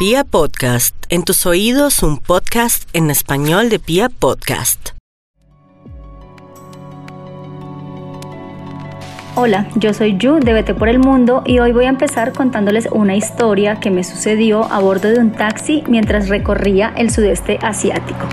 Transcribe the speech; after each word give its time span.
Pia 0.00 0.24
Podcast, 0.24 0.96
en 1.10 1.24
tus 1.24 1.44
oídos 1.44 2.02
un 2.02 2.16
podcast 2.16 2.88
en 2.94 3.10
español 3.10 3.68
de 3.68 3.78
Pia 3.78 4.08
Podcast. 4.08 4.92
Hola, 9.34 9.68
yo 9.74 9.92
soy 9.92 10.16
Yu 10.16 10.40
de 10.40 10.54
Vete 10.54 10.72
por 10.72 10.88
el 10.88 11.00
Mundo 11.00 11.42
y 11.44 11.58
hoy 11.58 11.72
voy 11.72 11.84
a 11.84 11.90
empezar 11.90 12.32
contándoles 12.32 12.88
una 12.90 13.14
historia 13.14 13.78
que 13.78 13.90
me 13.90 14.02
sucedió 14.02 14.64
a 14.72 14.78
bordo 14.78 15.10
de 15.10 15.18
un 15.18 15.32
taxi 15.32 15.84
mientras 15.86 16.30
recorría 16.30 16.94
el 16.96 17.10
sudeste 17.10 17.58
asiático. 17.60 18.26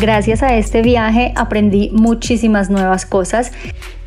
Gracias 0.00 0.42
a 0.42 0.56
este 0.56 0.80
viaje 0.80 1.34
aprendí 1.36 1.90
muchísimas 1.92 2.70
nuevas 2.70 3.04
cosas 3.04 3.52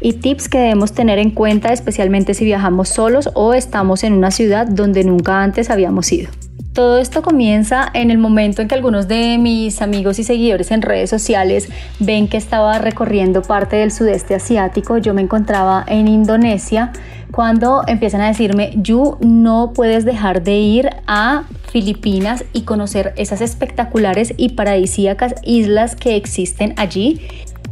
y 0.02 0.14
tips 0.14 0.50
que 0.50 0.58
debemos 0.58 0.94
tener 0.94 1.20
en 1.20 1.30
cuenta 1.30 1.72
especialmente 1.72 2.34
si 2.34 2.46
viajamos 2.46 2.90
solos 2.90 3.30
o 3.36 3.54
estamos 3.54 4.04
en 4.04 4.14
una 4.14 4.32
ciudad 4.32 4.66
donde 4.66 5.04
nunca 5.04 5.44
antes 5.44 5.70
habíamos 5.70 6.12
ido. 6.12 6.32
Todo 6.74 6.98
esto 6.98 7.22
comienza 7.22 7.92
en 7.94 8.10
el 8.10 8.18
momento 8.18 8.64
en 8.64 8.68
que 8.68 8.74
algunos 8.74 9.08
de 9.08 9.38
mis 9.38 9.84
amigos 9.84 10.18
y 10.18 10.24
seguidores 10.24 10.72
en 10.72 10.82
redes 10.82 11.12
sociales 11.12 11.70
ven 12.00 12.28
que 12.28 12.38
estaba 12.38 12.80
recorriendo 12.80 13.44
parte 13.44 13.76
del 13.76 13.92
sudeste 13.92 14.34
asiático. 14.34 14.98
Yo 14.98 15.14
me 15.14 15.22
encontraba 15.22 15.86
en 15.88 16.08
Indonesia 16.08 16.92
cuando 17.34 17.82
empiezan 17.88 18.22
a 18.22 18.28
decirme, 18.28 18.74
Yu, 18.76 19.18
no 19.20 19.74
puedes 19.74 20.06
dejar 20.06 20.44
de 20.44 20.60
ir 20.60 20.90
a 21.08 21.46
Filipinas 21.72 22.46
y 22.54 22.62
conocer 22.62 23.12
esas 23.18 23.42
espectaculares 23.42 24.36
y 24.38 24.50
paradisíacas 24.50 25.34
islas 25.42 25.96
que 25.96 26.16
existen 26.16 26.76
allí 26.78 27.22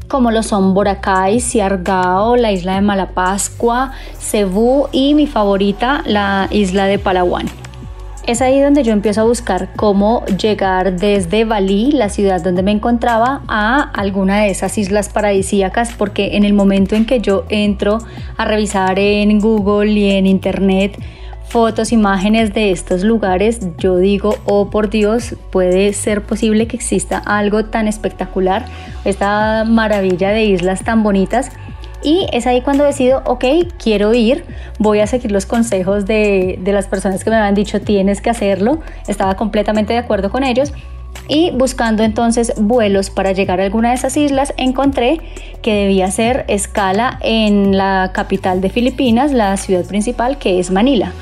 como 0.08 0.32
lo 0.32 0.44
son 0.44 0.74
Boracay, 0.74 1.40
Siargao, 1.40 2.36
la 2.36 2.52
isla 2.52 2.76
de 2.76 2.82
Malapascua, 2.82 3.94
Cebu 4.20 4.90
y 4.92 5.14
mi 5.14 5.26
favorita, 5.26 6.04
la 6.06 6.48
isla 6.52 6.86
de 6.88 7.00
Palawan. 7.00 7.46
Es 8.28 8.42
ahí 8.42 8.62
donde 8.62 8.84
yo 8.84 8.94
empiezo 8.94 9.22
a 9.22 9.24
buscar 9.24 9.70
cómo 9.76 10.24
llegar 10.26 10.96
desde 10.96 11.44
Bali, 11.44 11.92
la 11.92 12.08
ciudad 12.10 12.40
donde 12.42 12.62
me 12.62 12.72
encontraba, 12.72 13.42
a 13.48 13.82
alguna 13.82 14.42
de 14.42 14.52
esas 14.52 14.78
islas 14.78 15.10
paradisíacas, 15.10 15.94
porque 15.98 16.38
en 16.38 16.46
el 16.46 16.54
momento 16.54 16.96
en 16.96 17.06
que 17.06 17.20
yo 17.20 17.46
entro 17.50 17.98
a 18.38 18.46
revisar 18.46 19.00
en 19.00 19.40
Google 19.40 19.92
y 19.92 20.12
en 20.12 20.28
Internet 20.28 21.02
fotos, 21.52 21.92
imágenes 21.92 22.54
de 22.54 22.72
estos 22.72 23.04
lugares, 23.04 23.60
yo 23.78 23.98
digo, 23.98 24.38
oh 24.46 24.70
por 24.70 24.90
Dios, 24.90 25.36
puede 25.50 25.92
ser 25.92 26.22
posible 26.22 26.66
que 26.66 26.78
exista 26.78 27.18
algo 27.18 27.66
tan 27.66 27.90
espectacular, 27.90 28.66
esta 29.04 29.66
maravilla 29.66 30.30
de 30.30 30.46
islas 30.46 30.84
tan 30.86 31.04
bonitas 31.04 31.52
y 32.04 32.28
es 32.32 32.48
ahí 32.48 32.62
cuando 32.62 32.84
decido, 32.84 33.22
ok, 33.26 33.46
quiero 33.82 34.14
ir, 34.14 34.46
voy 34.80 35.00
a 35.00 35.08
seguir 35.08 35.32
los 35.32 35.46
consejos 35.46 36.06
de, 36.06 36.60
las 36.64 36.88
personas 36.88 37.24
que 37.24 37.30
me 37.30 37.36
habían 37.36 37.56
dicho 37.56 37.82
tienes 37.82 38.22
que 38.22 38.30
hacerlo. 38.30 38.80
Estaba 39.08 39.36
completamente 39.36 39.94
de 39.94 40.00
acuerdo 40.00 40.32
con 40.32 40.44
ellos. 40.44 40.74
Y 41.28 41.52
buscando 41.52 42.04
entonces 42.04 42.54
vuelos 42.58 43.10
para 43.10 43.32
llegar 43.34 43.60
a 43.60 43.66
alguna 43.66 43.90
de 43.90 43.96
esas 43.96 44.18
islas, 44.18 44.54
encontré 44.58 45.20
que 45.62 45.74
debía 45.74 46.06
hacer 46.06 46.46
escala 46.48 47.20
en 47.22 47.78
la 47.78 48.12
capital 48.14 48.62
de 48.62 48.70
Filipinas, 48.70 49.32
la 49.32 49.56
ciudad 49.58 49.86
principal, 49.86 50.38
que 50.38 50.60
es 50.60 50.72
Manila. 50.72 51.14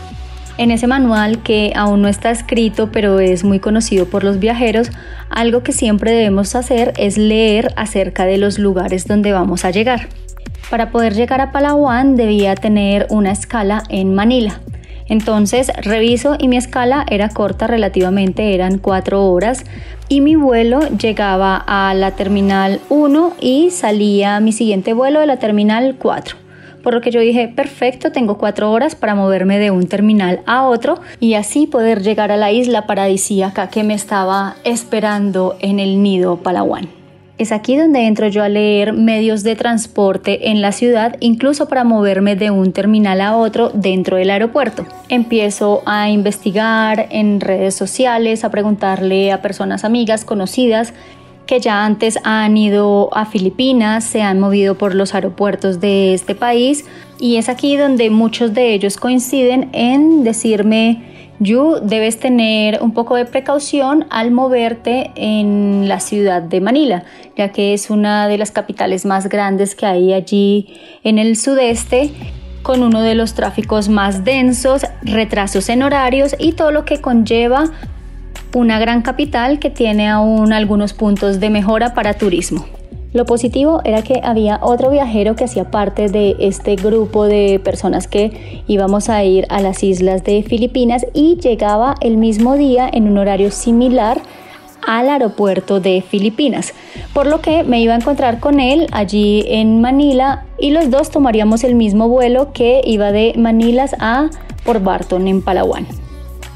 En 0.58 0.72
ese 0.72 0.88
manual 0.88 1.42
que 1.42 1.72
aún 1.76 2.02
no 2.02 2.10
está 2.10 2.32
escrito 2.32 2.92
pero 2.92 3.20
es 3.20 3.46
muy 3.46 3.60
conocido 3.60 4.08
por 4.08 4.24
los 4.24 4.40
viajeros, 4.40 4.92
algo 5.30 5.64
que 5.64 5.72
siempre 5.72 6.12
debemos 6.12 6.54
hacer 6.54 6.94
es 6.98 7.18
leer 7.18 7.74
acerca 7.78 8.26
de 8.26 8.38
los 8.38 8.60
lugares 8.60 9.08
donde 9.08 9.32
vamos 9.32 9.64
a 9.64 9.72
llegar. 9.72 10.10
Para 10.70 10.92
poder 10.92 11.16
llegar 11.16 11.42
a 11.42 11.52
Palawan 11.52 12.16
debía 12.16 12.56
tener 12.56 13.08
una 13.10 13.32
escala 13.32 13.84
en 13.90 14.14
Manila. 14.14 14.62
Entonces 15.08 15.72
reviso 15.82 16.36
y 16.38 16.48
mi 16.48 16.58
escala 16.58 17.06
era 17.10 17.30
corta 17.30 17.66
relativamente, 17.66 18.54
eran 18.54 18.78
cuatro 18.78 19.26
horas 19.26 19.66
y 20.08 20.22
mi 20.22 20.36
vuelo 20.36 20.82
llegaba 20.90 21.64
a 21.66 21.96
la 21.96 22.12
terminal 22.12 22.80
1 22.90 23.34
y 23.42 23.72
salía 23.72 24.40
mi 24.40 24.52
siguiente 24.52 24.94
vuelo 24.94 25.20
de 25.20 25.26
la 25.26 25.38
terminal 25.38 25.96
4. 25.98 26.38
Por 26.84 26.94
lo 26.94 27.02
que 27.02 27.12
yo 27.12 27.20
dije, 27.20 27.48
perfecto, 27.48 28.12
tengo 28.12 28.38
cuatro 28.38 28.72
horas 28.72 28.96
para 28.96 29.16
moverme 29.16 29.58
de 29.58 29.72
un 29.72 29.88
terminal 29.88 30.42
a 30.46 30.66
otro 30.68 31.00
y 31.20 31.34
así 31.34 31.66
poder 31.66 32.04
llegar 32.04 32.32
a 32.32 32.38
la 32.38 32.52
isla 32.52 32.86
paradisíaca 32.86 33.70
que 33.70 33.84
me 33.84 33.96
estaba 33.96 34.56
esperando 34.64 35.58
en 35.60 35.80
el 35.80 36.02
nido 36.02 36.38
Palawan. 36.38 36.99
Es 37.40 37.54
aquí 37.54 37.78
donde 37.78 38.06
entro 38.06 38.28
yo 38.28 38.44
a 38.44 38.50
leer 38.50 38.92
medios 38.92 39.44
de 39.44 39.56
transporte 39.56 40.50
en 40.50 40.62
la 40.62 40.74
ciudad, 40.74 41.16
incluso 41.22 41.70
para 41.70 41.86
moverme 41.86 42.36
de 42.36 42.52
un 42.52 42.74
terminal 42.74 43.22
a 43.22 43.38
otro 43.38 43.72
dentro 43.74 44.18
del 44.18 44.30
aeropuerto. 44.30 44.86
Empiezo 45.08 45.82
a 45.86 46.10
investigar 46.10 47.08
en 47.12 47.40
redes 47.40 47.76
sociales, 47.76 48.44
a 48.44 48.52
preguntarle 48.52 49.32
a 49.32 49.42
personas 49.42 49.86
amigas, 49.86 50.26
conocidas, 50.26 50.94
que 51.46 51.62
ya 51.62 51.86
antes 51.86 52.20
han 52.26 52.58
ido 52.58 53.10
a 53.16 53.26
Filipinas, 53.26 54.04
se 54.04 54.22
han 54.22 54.42
movido 54.42 54.78
por 54.78 54.94
los 54.94 55.16
aeropuertos 55.16 55.80
de 55.80 56.14
este 56.14 56.36
país 56.36 56.84
y 57.22 57.38
es 57.38 57.48
aquí 57.48 57.78
donde 57.78 58.10
muchos 58.10 58.54
de 58.54 58.74
ellos 58.74 58.98
coinciden 58.98 59.70
en 59.72 60.26
decirme 60.26 61.19
You 61.40 61.80
debes 61.82 62.20
tener 62.20 62.82
un 62.82 62.94
poco 62.94 63.16
de 63.16 63.24
precaución 63.24 64.06
al 64.10 64.32
moverte 64.32 65.12
en 65.16 65.88
la 65.88 66.02
ciudad 66.02 66.42
de 66.42 66.60
Manila, 66.60 67.04
ya 67.38 67.54
que 67.54 67.74
es 67.74 67.90
una 67.90 68.28
de 68.28 68.38
las 68.38 68.52
capitales 68.52 69.06
más 69.06 69.30
grandes 69.30 69.74
que 69.74 69.86
hay 69.86 70.12
allí 70.14 70.68
en 71.04 71.18
el 71.18 71.38
sudeste, 71.38 72.12
con 72.62 72.84
uno 72.84 73.02
de 73.02 73.16
los 73.16 73.36
tráficos 73.36 73.88
más 73.88 74.26
densos, 74.26 74.86
retrasos 75.02 75.70
en 75.70 75.82
horarios 75.82 76.36
y 76.38 76.52
todo 76.52 76.72
lo 76.72 76.84
que 76.84 77.00
conlleva 77.00 77.72
una 78.54 78.78
gran 78.80 79.02
capital 79.02 79.60
que 79.60 79.70
tiene 79.70 80.10
aún 80.10 80.52
algunos 80.52 80.94
puntos 80.94 81.40
de 81.40 81.50
mejora 81.50 81.94
para 81.94 82.16
turismo. 82.16 82.66
Lo 83.12 83.26
positivo 83.26 83.82
era 83.86 84.04
que 84.04 84.22
había 84.24 84.60
otro 84.62 84.92
viajero 84.92 85.36
que 85.36 85.46
hacía 85.46 85.72
parte 85.72 86.10
de 86.10 86.36
este 86.40 86.76
grupo 86.76 87.26
de 87.26 87.60
personas 87.64 88.08
que 88.08 88.64
íbamos 88.68 89.10
a 89.10 89.24
ir 89.24 89.48
a 89.50 89.62
las 89.62 89.84
islas 89.84 90.24
de 90.24 90.44
Filipinas 90.44 91.08
y 91.16 91.38
llegaba 91.38 91.96
el 92.02 92.18
mismo 92.18 92.56
día 92.56 92.88
en 92.92 93.08
un 93.08 93.18
horario 93.18 93.50
similar 93.50 94.22
al 94.86 95.10
aeropuerto 95.10 95.80
de 95.80 96.04
Filipinas, 96.08 96.74
por 97.12 97.26
lo 97.26 97.42
que 97.42 97.64
me 97.64 97.82
iba 97.82 97.94
a 97.94 97.98
encontrar 97.98 98.40
con 98.40 98.60
él 98.60 98.86
allí 98.92 99.44
en 99.48 99.82
Manila 99.82 100.46
y 100.60 100.70
los 100.70 100.92
dos 100.92 101.10
tomaríamos 101.10 101.64
el 101.64 101.74
mismo 101.74 102.10
vuelo 102.10 102.54
que 102.54 102.82
iba 102.86 103.12
de 103.12 103.34
Manilas 103.36 103.96
a 104.00 104.30
Port 104.64 104.84
Barton 104.84 105.28
en 105.28 105.42
Palawan. 105.42 105.88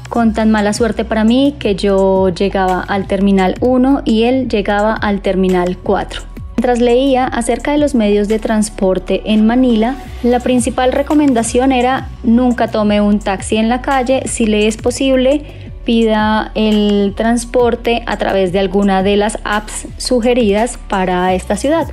Con 0.08 0.32
tan 0.34 0.52
mala 0.52 0.72
suerte 0.72 1.04
para 1.04 1.24
mí 1.24 1.56
que 1.58 1.74
yo 1.74 2.28
llegaba 2.28 2.80
al 2.80 3.08
terminal 3.08 3.56
1 3.60 4.02
y 4.04 4.22
él 4.22 4.48
llegaba 4.48 4.94
al 4.94 5.20
terminal 5.20 5.78
4. 5.78 6.33
Mientras 6.56 6.80
leía 6.80 7.26
acerca 7.26 7.72
de 7.72 7.78
los 7.78 7.94
medios 7.94 8.28
de 8.28 8.38
transporte 8.38 9.22
en 9.26 9.46
Manila, 9.46 9.96
la 10.22 10.40
principal 10.40 10.92
recomendación 10.92 11.72
era 11.72 12.08
nunca 12.22 12.68
tome 12.68 13.00
un 13.00 13.18
taxi 13.18 13.56
en 13.56 13.68
la 13.68 13.82
calle, 13.82 14.22
si 14.26 14.46
le 14.46 14.66
es 14.66 14.76
posible, 14.76 15.42
pida 15.84 16.52
el 16.54 17.12
transporte 17.16 18.02
a 18.06 18.16
través 18.16 18.52
de 18.52 18.60
alguna 18.60 19.02
de 19.02 19.16
las 19.16 19.38
apps 19.44 19.88
sugeridas 19.98 20.78
para 20.88 21.34
esta 21.34 21.56
ciudad. 21.56 21.88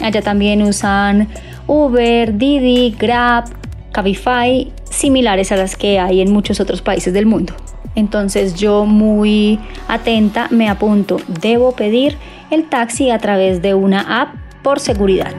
Allá 0.00 0.22
también 0.22 0.62
usan 0.62 1.28
Uber, 1.66 2.36
Didi, 2.36 2.96
Grab, 2.98 3.44
Cabify, 3.92 4.72
similares 4.90 5.52
a 5.52 5.56
las 5.56 5.76
que 5.76 5.98
hay 5.98 6.20
en 6.20 6.32
muchos 6.32 6.58
otros 6.58 6.82
países 6.82 7.12
del 7.12 7.26
mundo. 7.26 7.54
Entonces 7.96 8.54
yo 8.54 8.84
muy 8.84 9.58
atenta 9.88 10.48
me 10.50 10.68
apunto, 10.68 11.16
debo 11.40 11.72
pedir 11.72 12.16
el 12.50 12.68
taxi 12.68 13.10
a 13.10 13.18
través 13.18 13.62
de 13.62 13.74
una 13.74 14.22
app 14.22 14.34
por 14.62 14.78
seguridad. 14.78 15.32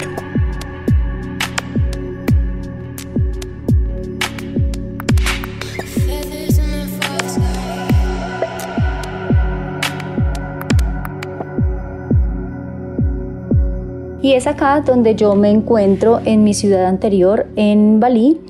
Y 14.19 14.33
es 14.33 14.45
acá 14.45 14.81
donde 14.81 15.15
yo 15.15 15.35
me 15.35 15.49
encuentro 15.49 16.19
en 16.25 16.43
mi 16.43 16.53
ciudad 16.53 16.87
anterior, 16.87 17.47
en 17.55 18.01
Bali, 18.01 18.41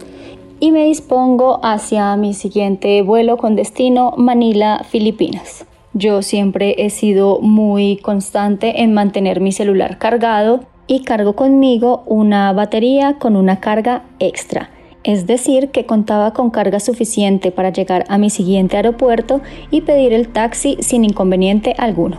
y 0.60 0.72
me 0.72 0.86
dispongo 0.86 1.60
hacia 1.64 2.16
mi 2.16 2.34
siguiente 2.34 3.02
vuelo 3.02 3.38
con 3.38 3.56
destino 3.56 4.14
Manila, 4.18 4.84
Filipinas. 4.90 5.66
Yo 5.94 6.22
siempre 6.22 6.76
he 6.78 6.90
sido 6.90 7.40
muy 7.40 7.98
constante 7.98 8.82
en 8.82 8.94
mantener 8.94 9.42
mi 9.42 9.52
celular 9.52 9.98
cargado 9.98 10.62
y 10.88 11.04
cargo 11.04 11.36
conmigo 11.36 12.04
una 12.06 12.54
batería 12.54 13.18
con 13.20 13.36
una 13.36 13.60
carga 13.60 14.04
extra. 14.20 14.70
Es 15.04 15.28
decir, 15.28 15.70
que 15.70 15.86
contaba 15.86 16.34
con 16.34 16.50
carga 16.50 16.80
suficiente 16.80 17.52
para 17.52 17.72
llegar 17.72 18.04
a 18.10 18.18
mi 18.18 18.30
siguiente 18.30 18.78
aeropuerto 18.78 19.42
y 19.72 19.82
pedir 19.82 20.14
el 20.14 20.30
taxi 20.30 20.78
sin 20.82 21.06
inconveniente 21.06 21.76
alguno. 21.78 22.18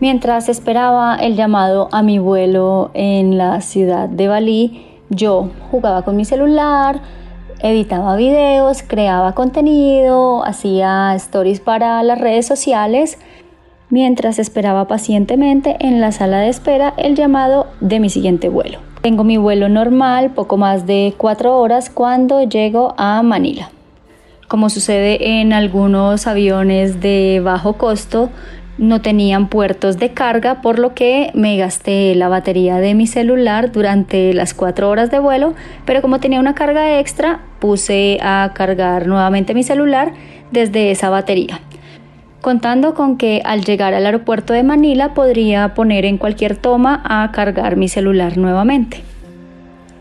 Mientras 0.00 0.48
esperaba 0.48 1.16
el 1.16 1.34
llamado 1.34 1.88
a 1.92 2.02
mi 2.02 2.18
vuelo 2.18 2.90
en 2.94 3.38
la 3.38 3.60
ciudad 3.60 4.08
de 4.08 4.28
Bali, 4.28 4.86
yo 5.08 5.50
jugaba 5.70 6.02
con 6.02 6.16
mi 6.16 6.24
celular, 6.24 7.00
editaba 7.64 8.14
videos, 8.14 8.82
creaba 8.82 9.32
contenido, 9.32 10.44
hacía 10.44 11.14
stories 11.14 11.60
para 11.60 12.02
las 12.02 12.20
redes 12.20 12.46
sociales, 12.46 13.18
mientras 13.88 14.38
esperaba 14.38 14.86
pacientemente 14.86 15.76
en 15.80 15.98
la 16.00 16.12
sala 16.12 16.40
de 16.40 16.50
espera 16.50 16.92
el 16.98 17.16
llamado 17.16 17.66
de 17.80 18.00
mi 18.00 18.10
siguiente 18.10 18.50
vuelo. 18.50 18.80
Tengo 19.00 19.24
mi 19.24 19.38
vuelo 19.38 19.70
normal, 19.70 20.32
poco 20.32 20.58
más 20.58 20.86
de 20.86 21.14
cuatro 21.16 21.58
horas, 21.58 21.88
cuando 21.88 22.42
llego 22.42 22.94
a 22.98 23.22
Manila. 23.22 23.70
Como 24.46 24.68
sucede 24.68 25.40
en 25.40 25.54
algunos 25.54 26.26
aviones 26.26 27.00
de 27.00 27.40
bajo 27.42 27.74
costo, 27.74 28.28
no 28.78 29.00
tenían 29.00 29.48
puertos 29.48 29.98
de 29.98 30.10
carga, 30.12 30.60
por 30.60 30.78
lo 30.78 30.94
que 30.94 31.30
me 31.34 31.56
gasté 31.56 32.14
la 32.14 32.28
batería 32.28 32.78
de 32.78 32.94
mi 32.94 33.06
celular 33.06 33.70
durante 33.70 34.34
las 34.34 34.54
cuatro 34.54 34.90
horas 34.90 35.10
de 35.10 35.18
vuelo, 35.18 35.54
pero 35.84 36.02
como 36.02 36.20
tenía 36.20 36.40
una 36.40 36.54
carga 36.54 36.98
extra, 36.98 37.40
puse 37.60 38.18
a 38.22 38.50
cargar 38.54 39.06
nuevamente 39.06 39.54
mi 39.54 39.62
celular 39.62 40.12
desde 40.50 40.90
esa 40.90 41.08
batería, 41.08 41.60
contando 42.40 42.94
con 42.94 43.16
que 43.16 43.42
al 43.44 43.64
llegar 43.64 43.94
al 43.94 44.06
aeropuerto 44.06 44.52
de 44.52 44.64
Manila 44.64 45.14
podría 45.14 45.74
poner 45.74 46.04
en 46.04 46.18
cualquier 46.18 46.56
toma 46.56 47.00
a 47.04 47.30
cargar 47.32 47.76
mi 47.76 47.88
celular 47.88 48.36
nuevamente. 48.36 49.02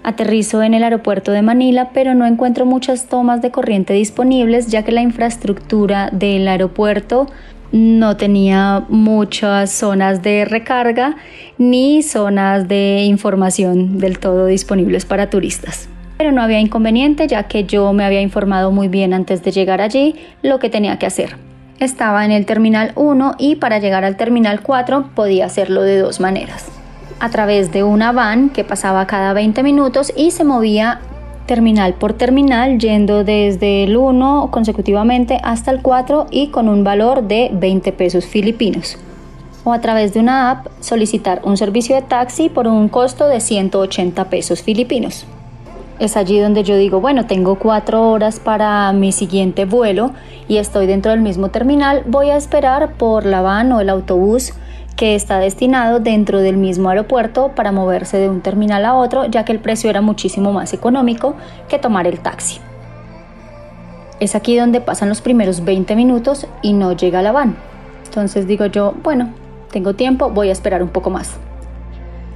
Aterrizo 0.05 0.61
en 0.63 0.73
el 0.73 0.83
aeropuerto 0.83 1.31
de 1.31 1.41
Manila, 1.41 1.91
pero 1.93 2.13
no 2.13 2.25
encuentro 2.25 2.65
muchas 2.65 3.07
tomas 3.07 3.41
de 3.41 3.51
corriente 3.51 3.93
disponibles, 3.93 4.67
ya 4.67 4.83
que 4.83 4.91
la 4.91 5.01
infraestructura 5.01 6.09
del 6.11 6.45
aeropuerto 6.49 7.27
no 7.73 8.17
tenía 8.17 8.85
muchas 8.87 9.71
zonas 9.71 10.21
de 10.21 10.45
recarga 10.45 11.15
ni 11.57 12.03
zonas 12.03 12.67
de 12.67 13.03
información 13.05 13.97
del 13.97 14.19
todo 14.19 14.45
disponibles 14.45 15.05
para 15.05 15.31
turistas. 15.31 15.89
Pero 16.19 16.31
no 16.31 16.43
había 16.43 16.59
inconveniente 16.59 17.27
ya 17.27 17.43
que 17.43 17.65
yo 17.65 17.91
me 17.91 18.05
había 18.05 18.21
informado 18.21 18.71
muy 18.71 18.87
bien 18.89 19.11
antes 19.11 19.43
de 19.43 19.51
llegar 19.51 19.81
allí 19.81 20.15
lo 20.43 20.59
que 20.59 20.69
tenía 20.69 20.99
que 20.99 21.07
hacer. 21.07 21.35
Estaba 21.79 22.23
en 22.23 22.31
el 22.31 22.45
terminal 22.45 22.91
1 22.95 23.35
y 23.39 23.55
para 23.55 23.79
llegar 23.79 24.05
al 24.05 24.17
terminal 24.17 24.61
4 24.61 25.09
podía 25.15 25.47
hacerlo 25.47 25.81
de 25.81 25.97
dos 25.97 26.19
maneras. 26.19 26.67
A 27.19 27.29
través 27.29 27.71
de 27.71 27.83
una 27.83 28.11
van 28.11 28.51
que 28.51 28.63
pasaba 28.63 29.07
cada 29.07 29.33
20 29.33 29.63
minutos 29.63 30.13
y 30.15 30.29
se 30.29 30.43
movía 30.43 30.99
terminal 31.45 31.93
por 31.95 32.13
terminal, 32.13 32.77
yendo 32.79 33.23
desde 33.23 33.83
el 33.83 33.97
1 33.97 34.49
consecutivamente 34.51 35.39
hasta 35.43 35.71
el 35.71 35.81
4 35.81 36.27
y 36.31 36.47
con 36.47 36.69
un 36.69 36.83
valor 36.83 37.23
de 37.23 37.49
20 37.53 37.91
pesos 37.93 38.25
filipinos. 38.25 38.97
O 39.63 39.73
a 39.73 39.81
través 39.81 40.13
de 40.13 40.19
una 40.19 40.51
app 40.51 40.67
solicitar 40.81 41.41
un 41.43 41.57
servicio 41.57 41.95
de 41.95 42.01
taxi 42.01 42.49
por 42.49 42.67
un 42.67 42.89
costo 42.89 43.27
de 43.27 43.39
180 43.39 44.25
pesos 44.25 44.61
filipinos. 44.61 45.25
Es 45.99 46.17
allí 46.17 46.39
donde 46.39 46.63
yo 46.63 46.75
digo, 46.75 46.99
bueno, 46.99 47.27
tengo 47.27 47.55
cuatro 47.55 48.09
horas 48.09 48.39
para 48.39 48.91
mi 48.93 49.11
siguiente 49.11 49.65
vuelo 49.65 50.11
y 50.47 50.57
estoy 50.57 50.87
dentro 50.87 51.11
del 51.11 51.21
mismo 51.21 51.49
terminal, 51.49 52.03
voy 52.07 52.29
a 52.29 52.35
esperar 52.35 52.93
por 52.93 53.25
la 53.25 53.41
van 53.41 53.71
o 53.71 53.79
el 53.79 53.89
autobús 53.89 54.53
está 55.03 55.39
destinado 55.39 55.99
dentro 55.99 56.39
del 56.39 56.57
mismo 56.57 56.89
aeropuerto 56.89 57.51
para 57.55 57.71
moverse 57.71 58.17
de 58.17 58.29
un 58.29 58.41
terminal 58.41 58.85
a 58.85 58.95
otro, 58.95 59.25
ya 59.25 59.43
que 59.43 59.51
el 59.51 59.59
precio 59.59 59.89
era 59.89 60.01
muchísimo 60.01 60.53
más 60.53 60.73
económico 60.73 61.35
que 61.67 61.77
tomar 61.79 62.07
el 62.07 62.19
taxi. 62.19 62.59
Es 64.19 64.35
aquí 64.35 64.55
donde 64.55 64.79
pasan 64.79 65.09
los 65.09 65.19
primeros 65.19 65.65
20 65.65 65.95
minutos 65.95 66.47
y 66.61 66.73
no 66.73 66.93
llega 66.93 67.21
la 67.21 67.33
van. 67.33 67.57
Entonces 68.05 68.47
digo 68.47 68.67
yo, 68.67 68.93
bueno, 69.03 69.33
tengo 69.71 69.93
tiempo, 69.95 70.29
voy 70.29 70.49
a 70.49 70.53
esperar 70.53 70.81
un 70.81 70.89
poco 70.89 71.09
más. 71.09 71.35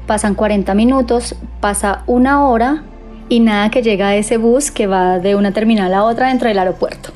Pasan 0.06 0.36
40 0.36 0.74
minutos, 0.74 1.36
pasa 1.62 2.04
una 2.08 2.46
hora 2.46 2.84
y 3.30 3.40
nada 3.40 3.70
que 3.70 3.82
llega 3.82 4.16
ese 4.16 4.38
bus 4.38 4.72
que 4.72 4.88
va 4.88 5.20
de 5.20 5.36
una 5.36 5.54
terminal 5.54 5.94
a 5.94 6.04
otra 6.04 6.28
dentro 6.28 6.50
del 6.50 6.60
aeropuerto. 6.60 7.12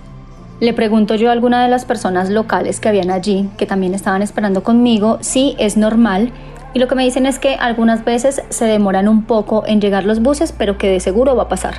Le 0.62 0.74
pregunto 0.74 1.16
yo 1.16 1.30
a 1.30 1.32
alguna 1.32 1.64
de 1.64 1.70
las 1.70 1.86
personas 1.86 2.30
locales 2.30 2.80
que 2.80 2.88
habían 2.88 3.10
allí, 3.10 3.50
que 3.58 3.66
también 3.66 3.96
estaban 3.96 4.22
esperando 4.22 4.62
conmigo, 4.62 5.18
si 5.22 5.56
es 5.58 5.76
normal. 5.76 6.32
Y 6.76 6.80
lo 6.80 6.88
que 6.88 6.94
me 6.94 7.04
dicen 7.04 7.26
es 7.26 7.40
que 7.40 7.56
algunas 7.56 8.06
veces 8.06 8.44
se 8.50 8.66
demoran 8.66 9.08
un 9.08 9.24
poco 9.24 9.64
en 9.66 9.82
llegar 9.82 10.06
los 10.06 10.22
buses, 10.22 10.54
pero 10.56 10.78
que 10.78 10.88
de 10.88 11.00
seguro 11.00 11.36
va 11.36 11.44
a 11.44 11.50
pasar. 11.50 11.78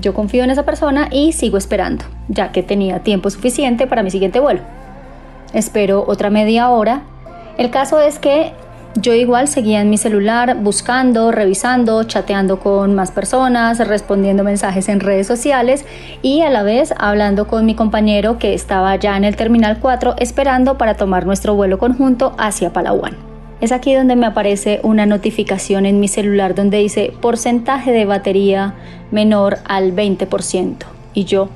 Yo 0.00 0.12
confío 0.12 0.42
en 0.42 0.50
esa 0.50 0.64
persona 0.64 1.06
y 1.12 1.34
sigo 1.34 1.56
esperando, 1.56 2.04
ya 2.26 2.50
que 2.50 2.64
tenía 2.64 2.98
tiempo 3.04 3.30
suficiente 3.30 3.86
para 3.86 4.02
mi 4.02 4.10
siguiente 4.10 4.40
vuelo. 4.40 4.62
Espero 5.52 6.04
otra 6.04 6.30
media 6.30 6.70
hora. 6.70 7.02
El 7.58 7.70
caso 7.70 8.00
es 8.00 8.18
que 8.18 8.54
yo 8.96 9.12
igual 9.12 9.48
seguía 9.48 9.80
en 9.80 9.90
mi 9.90 9.98
celular 9.98 10.56
buscando, 10.60 11.32
revisando, 11.32 12.04
chateando 12.04 12.60
con 12.60 12.94
más 12.94 13.10
personas, 13.10 13.78
respondiendo 13.86 14.44
mensajes 14.44 14.88
en 14.88 15.00
redes 15.00 15.26
sociales 15.26 15.84
y 16.22 16.42
a 16.42 16.50
la 16.50 16.62
vez 16.62 16.94
hablando 16.96 17.46
con 17.46 17.66
mi 17.66 17.74
compañero 17.74 18.38
que 18.38 18.54
estaba 18.54 18.94
ya 18.96 19.16
en 19.16 19.24
el 19.24 19.36
Terminal 19.36 19.78
4 19.80 20.16
esperando 20.18 20.78
para 20.78 20.94
tomar 20.94 21.26
nuestro 21.26 21.54
vuelo 21.54 21.78
conjunto 21.78 22.34
hacia 22.38 22.72
Palawan. 22.72 23.16
Es 23.60 23.72
aquí 23.72 23.94
donde 23.94 24.16
me 24.16 24.26
aparece 24.26 24.80
una 24.82 25.06
notificación 25.06 25.86
en 25.86 25.98
mi 25.98 26.08
celular 26.08 26.54
donde 26.54 26.78
dice 26.78 27.12
porcentaje 27.20 27.92
de 27.92 28.04
batería 28.04 28.74
menor 29.10 29.58
al 29.64 29.94
20%. 29.94 30.76
Y 31.14 31.24
yo, 31.24 31.48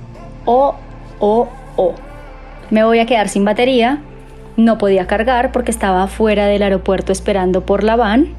oh, 0.44 0.74
oh, 1.18 1.48
oh, 1.76 1.94
me 2.70 2.84
voy 2.84 2.98
a 2.98 3.06
quedar 3.06 3.28
sin 3.28 3.44
batería 3.44 4.00
no 4.58 4.76
podía 4.76 5.06
cargar 5.06 5.52
porque 5.52 5.70
estaba 5.70 6.06
fuera 6.08 6.46
del 6.46 6.62
aeropuerto 6.62 7.12
esperando 7.12 7.64
por 7.64 7.84
la 7.84 7.96
van. 7.96 8.34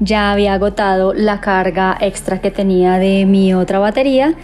Ya 0.00 0.32
había 0.32 0.54
agotado 0.54 1.12
la 1.12 1.40
carga 1.40 1.96
extra 2.00 2.40
que 2.40 2.50
tenía 2.50 2.98
de 2.98 3.26
mi 3.26 3.52
otra 3.54 3.78
batería 3.78 4.34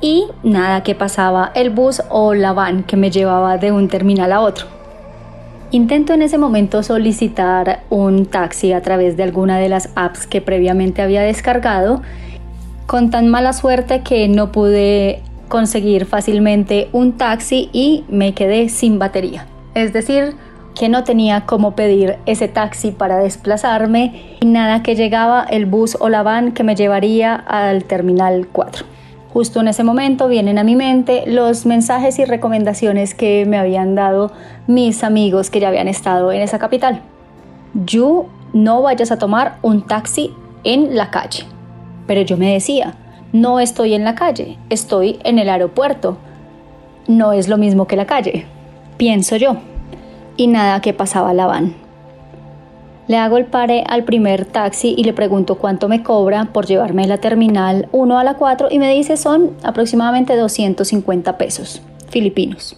y 0.00 0.26
nada 0.44 0.84
que 0.84 0.94
pasaba 0.94 1.50
el 1.54 1.70
bus 1.70 2.00
o 2.10 2.32
la 2.34 2.52
van 2.52 2.84
que 2.84 2.96
me 2.96 3.10
llevaba 3.10 3.58
de 3.58 3.72
un 3.72 3.88
terminal 3.88 4.32
a 4.32 4.40
otro. 4.40 4.66
Intento 5.72 6.14
en 6.14 6.22
ese 6.22 6.38
momento 6.38 6.84
solicitar 6.84 7.80
un 7.90 8.26
taxi 8.26 8.72
a 8.72 8.82
través 8.82 9.16
de 9.16 9.24
alguna 9.24 9.58
de 9.58 9.68
las 9.68 9.90
apps 9.96 10.28
que 10.28 10.40
previamente 10.40 11.02
había 11.02 11.22
descargado, 11.22 12.02
con 12.86 13.10
tan 13.10 13.28
mala 13.28 13.52
suerte 13.52 14.02
que 14.02 14.28
no 14.28 14.52
pude 14.52 15.22
conseguir 15.48 16.06
fácilmente 16.06 16.88
un 16.92 17.14
taxi 17.14 17.68
y 17.72 18.04
me 18.08 18.32
quedé 18.32 18.68
sin 18.68 19.00
batería 19.00 19.46
es 19.76 19.92
decir, 19.92 20.34
que 20.74 20.88
no 20.88 21.04
tenía 21.04 21.44
cómo 21.44 21.76
pedir 21.76 22.16
ese 22.24 22.48
taxi 22.48 22.92
para 22.92 23.18
desplazarme 23.18 24.36
y 24.40 24.46
nada 24.46 24.82
que 24.82 24.94
llegaba 24.94 25.44
el 25.50 25.66
bus 25.66 25.98
o 26.00 26.08
la 26.08 26.22
van 26.22 26.52
que 26.52 26.64
me 26.64 26.74
llevaría 26.74 27.34
al 27.34 27.84
terminal 27.84 28.48
4. 28.50 28.86
Justo 29.34 29.60
en 29.60 29.68
ese 29.68 29.84
momento 29.84 30.28
vienen 30.28 30.56
a 30.56 30.64
mi 30.64 30.76
mente 30.76 31.24
los 31.26 31.66
mensajes 31.66 32.18
y 32.18 32.24
recomendaciones 32.24 33.14
que 33.14 33.44
me 33.44 33.58
habían 33.58 33.94
dado 33.94 34.32
mis 34.66 35.04
amigos 35.04 35.50
que 35.50 35.60
ya 35.60 35.68
habían 35.68 35.88
estado 35.88 36.32
en 36.32 36.40
esa 36.40 36.58
capital. 36.58 37.02
You 37.84 38.28
no 38.54 38.80
vayas 38.80 39.12
a 39.12 39.18
tomar 39.18 39.58
un 39.60 39.86
taxi 39.86 40.32
en 40.64 40.96
la 40.96 41.10
calle. 41.10 41.44
Pero 42.06 42.22
yo 42.22 42.38
me 42.38 42.54
decía, 42.54 42.94
no 43.34 43.60
estoy 43.60 43.92
en 43.92 44.04
la 44.04 44.14
calle, 44.14 44.56
estoy 44.70 45.18
en 45.22 45.38
el 45.38 45.50
aeropuerto. 45.50 46.16
No 47.08 47.34
es 47.34 47.48
lo 47.48 47.58
mismo 47.58 47.86
que 47.86 47.96
la 47.96 48.06
calle 48.06 48.46
pienso 48.96 49.36
yo, 49.36 49.56
y 50.36 50.46
nada 50.46 50.80
que 50.80 50.92
pasaba 50.92 51.32
la 51.34 51.46
van. 51.46 51.86
Le 53.08 53.18
hago 53.18 53.36
el 53.36 53.44
pare 53.44 53.84
al 53.86 54.02
primer 54.02 54.46
taxi 54.46 54.94
y 54.96 55.04
le 55.04 55.12
pregunto 55.12 55.56
cuánto 55.56 55.88
me 55.88 56.02
cobra 56.02 56.46
por 56.52 56.66
llevarme 56.66 57.02
de 57.02 57.08
la 57.08 57.18
terminal 57.18 57.88
1 57.92 58.18
a 58.18 58.24
la 58.24 58.34
4 58.34 58.68
y 58.70 58.80
me 58.80 58.92
dice 58.92 59.16
son 59.16 59.52
aproximadamente 59.62 60.34
250 60.34 61.38
pesos 61.38 61.82
filipinos. 62.08 62.76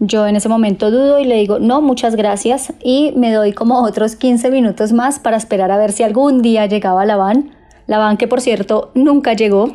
Yo 0.00 0.26
en 0.26 0.36
ese 0.36 0.48
momento 0.48 0.90
dudo 0.90 1.18
y 1.18 1.24
le 1.24 1.34
digo 1.34 1.58
no, 1.58 1.82
muchas 1.82 2.16
gracias 2.16 2.72
y 2.82 3.12
me 3.16 3.30
doy 3.32 3.52
como 3.52 3.82
otros 3.82 4.16
15 4.16 4.50
minutos 4.50 4.92
más 4.92 5.18
para 5.18 5.36
esperar 5.36 5.70
a 5.72 5.76
ver 5.76 5.92
si 5.92 6.04
algún 6.04 6.40
día 6.40 6.64
llegaba 6.64 7.04
la 7.04 7.16
van. 7.16 7.50
La 7.86 7.98
van 7.98 8.16
que 8.16 8.28
por 8.28 8.40
cierto 8.40 8.92
nunca 8.94 9.34
llegó, 9.34 9.74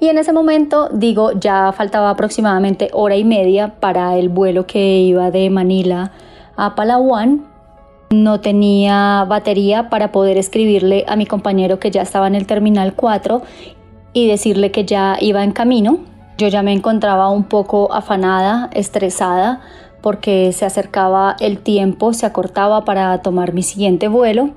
y 0.00 0.08
en 0.08 0.18
ese 0.18 0.32
momento 0.32 0.88
digo, 0.92 1.32
ya 1.32 1.72
faltaba 1.72 2.10
aproximadamente 2.10 2.90
hora 2.92 3.16
y 3.16 3.24
media 3.24 3.74
para 3.80 4.16
el 4.16 4.28
vuelo 4.28 4.66
que 4.66 5.00
iba 5.00 5.30
de 5.30 5.50
Manila 5.50 6.12
a 6.56 6.74
Palawan. 6.74 7.44
No 8.10 8.40
tenía 8.40 9.24
batería 9.28 9.90
para 9.90 10.12
poder 10.12 10.38
escribirle 10.38 11.04
a 11.08 11.16
mi 11.16 11.26
compañero 11.26 11.78
que 11.78 11.90
ya 11.90 12.02
estaba 12.02 12.26
en 12.26 12.36
el 12.36 12.46
terminal 12.46 12.94
4 12.94 13.42
y 14.12 14.28
decirle 14.28 14.70
que 14.70 14.84
ya 14.84 15.16
iba 15.20 15.42
en 15.42 15.52
camino. 15.52 15.98
Yo 16.38 16.48
ya 16.48 16.62
me 16.62 16.72
encontraba 16.72 17.28
un 17.30 17.44
poco 17.44 17.92
afanada, 17.92 18.70
estresada, 18.72 19.60
porque 20.00 20.52
se 20.52 20.64
acercaba 20.64 21.36
el 21.40 21.58
tiempo, 21.58 22.12
se 22.12 22.24
acortaba 22.24 22.84
para 22.84 23.20
tomar 23.20 23.52
mi 23.52 23.62
siguiente 23.62 24.06
vuelo 24.06 24.50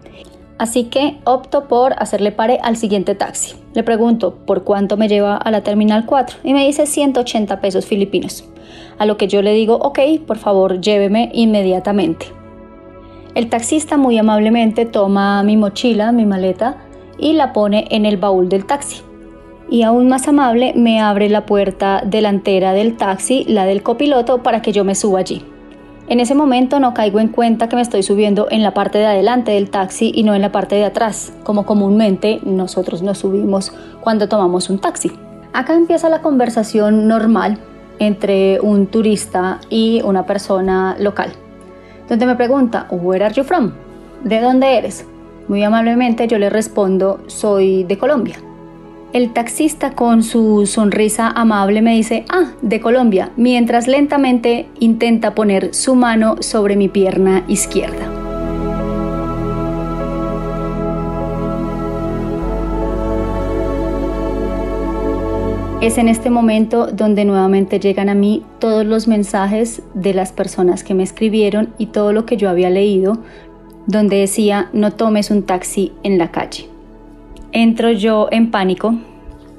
Así 0.61 0.83
que 0.83 1.17
opto 1.23 1.67
por 1.67 1.95
hacerle 1.97 2.31
pare 2.31 2.59
al 2.61 2.77
siguiente 2.77 3.15
taxi. 3.15 3.55
Le 3.73 3.81
pregunto 3.81 4.35
por 4.45 4.63
cuánto 4.63 4.95
me 4.95 5.07
lleva 5.07 5.35
a 5.35 5.49
la 5.49 5.63
terminal 5.63 6.05
4 6.05 6.37
y 6.43 6.53
me 6.53 6.67
dice 6.67 6.85
180 6.85 7.59
pesos 7.61 7.87
filipinos. 7.87 8.47
A 8.99 9.07
lo 9.07 9.17
que 9.17 9.27
yo 9.27 9.41
le 9.41 9.53
digo, 9.53 9.77
ok, 9.77 9.97
por 10.27 10.37
favor 10.37 10.79
lléveme 10.79 11.31
inmediatamente. 11.33 12.27
El 13.33 13.49
taxista 13.49 13.97
muy 13.97 14.19
amablemente 14.19 14.85
toma 14.85 15.41
mi 15.41 15.57
mochila, 15.57 16.11
mi 16.11 16.27
maleta, 16.27 16.77
y 17.17 17.33
la 17.33 17.53
pone 17.53 17.87
en 17.89 18.05
el 18.05 18.17
baúl 18.17 18.47
del 18.47 18.67
taxi. 18.67 19.01
Y 19.67 19.81
aún 19.81 20.09
más 20.09 20.27
amable 20.27 20.73
me 20.75 21.01
abre 21.01 21.27
la 21.29 21.47
puerta 21.47 22.03
delantera 22.05 22.73
del 22.73 22.97
taxi, 22.97 23.45
la 23.47 23.65
del 23.65 23.81
copiloto, 23.81 24.43
para 24.43 24.61
que 24.61 24.73
yo 24.73 24.83
me 24.83 24.93
suba 24.93 25.21
allí. 25.21 25.43
En 26.11 26.19
ese 26.19 26.35
momento 26.35 26.81
no 26.81 26.93
caigo 26.93 27.21
en 27.21 27.29
cuenta 27.29 27.69
que 27.69 27.77
me 27.77 27.81
estoy 27.81 28.03
subiendo 28.03 28.47
en 28.51 28.63
la 28.63 28.73
parte 28.73 28.97
de 28.97 29.05
adelante 29.05 29.51
del 29.51 29.69
taxi 29.69 30.11
y 30.13 30.23
no 30.23 30.35
en 30.35 30.41
la 30.41 30.51
parte 30.51 30.75
de 30.75 30.83
atrás, 30.83 31.31
como 31.45 31.65
comúnmente 31.65 32.41
nosotros 32.43 33.01
nos 33.01 33.19
subimos 33.19 33.71
cuando 34.01 34.27
tomamos 34.27 34.69
un 34.69 34.79
taxi. 34.79 35.13
Acá 35.53 35.73
empieza 35.73 36.09
la 36.09 36.21
conversación 36.21 37.07
normal 37.07 37.59
entre 37.99 38.59
un 38.59 38.87
turista 38.87 39.61
y 39.69 40.01
una 40.03 40.25
persona 40.25 40.97
local, 40.99 41.31
donde 42.09 42.25
me 42.25 42.35
pregunta, 42.35 42.87
Where 42.91 43.23
are 43.23 43.33
you 43.33 43.45
from? 43.45 43.71
¿De 44.25 44.41
dónde 44.41 44.79
eres? 44.79 45.05
Muy 45.47 45.63
amablemente 45.63 46.27
yo 46.27 46.37
le 46.37 46.49
respondo, 46.49 47.21
soy 47.27 47.85
de 47.85 47.97
Colombia. 47.97 48.35
El 49.13 49.33
taxista 49.33 49.91
con 49.91 50.23
su 50.23 50.65
sonrisa 50.65 51.27
amable 51.27 51.81
me 51.81 51.95
dice, 51.95 52.23
ah, 52.29 52.53
de 52.61 52.79
Colombia, 52.79 53.31
mientras 53.35 53.89
lentamente 53.89 54.67
intenta 54.79 55.35
poner 55.35 55.73
su 55.73 55.95
mano 55.95 56.37
sobre 56.39 56.77
mi 56.77 56.87
pierna 56.87 57.43
izquierda. 57.49 58.09
Es 65.81 65.97
en 65.97 66.07
este 66.07 66.29
momento 66.29 66.87
donde 66.87 67.25
nuevamente 67.25 67.81
llegan 67.81 68.07
a 68.07 68.15
mí 68.15 68.45
todos 68.59 68.85
los 68.85 69.09
mensajes 69.09 69.81
de 69.93 70.13
las 70.13 70.31
personas 70.31 70.85
que 70.85 70.93
me 70.93 71.03
escribieron 71.03 71.73
y 71.77 71.87
todo 71.87 72.13
lo 72.13 72.25
que 72.25 72.37
yo 72.37 72.49
había 72.49 72.69
leído, 72.69 73.17
donde 73.87 74.19
decía 74.19 74.69
no 74.71 74.93
tomes 74.93 75.31
un 75.31 75.43
taxi 75.43 75.91
en 76.03 76.17
la 76.17 76.31
calle. 76.31 76.70
Entro 77.53 77.91
yo 77.91 78.29
en 78.31 78.49
pánico 78.49 78.95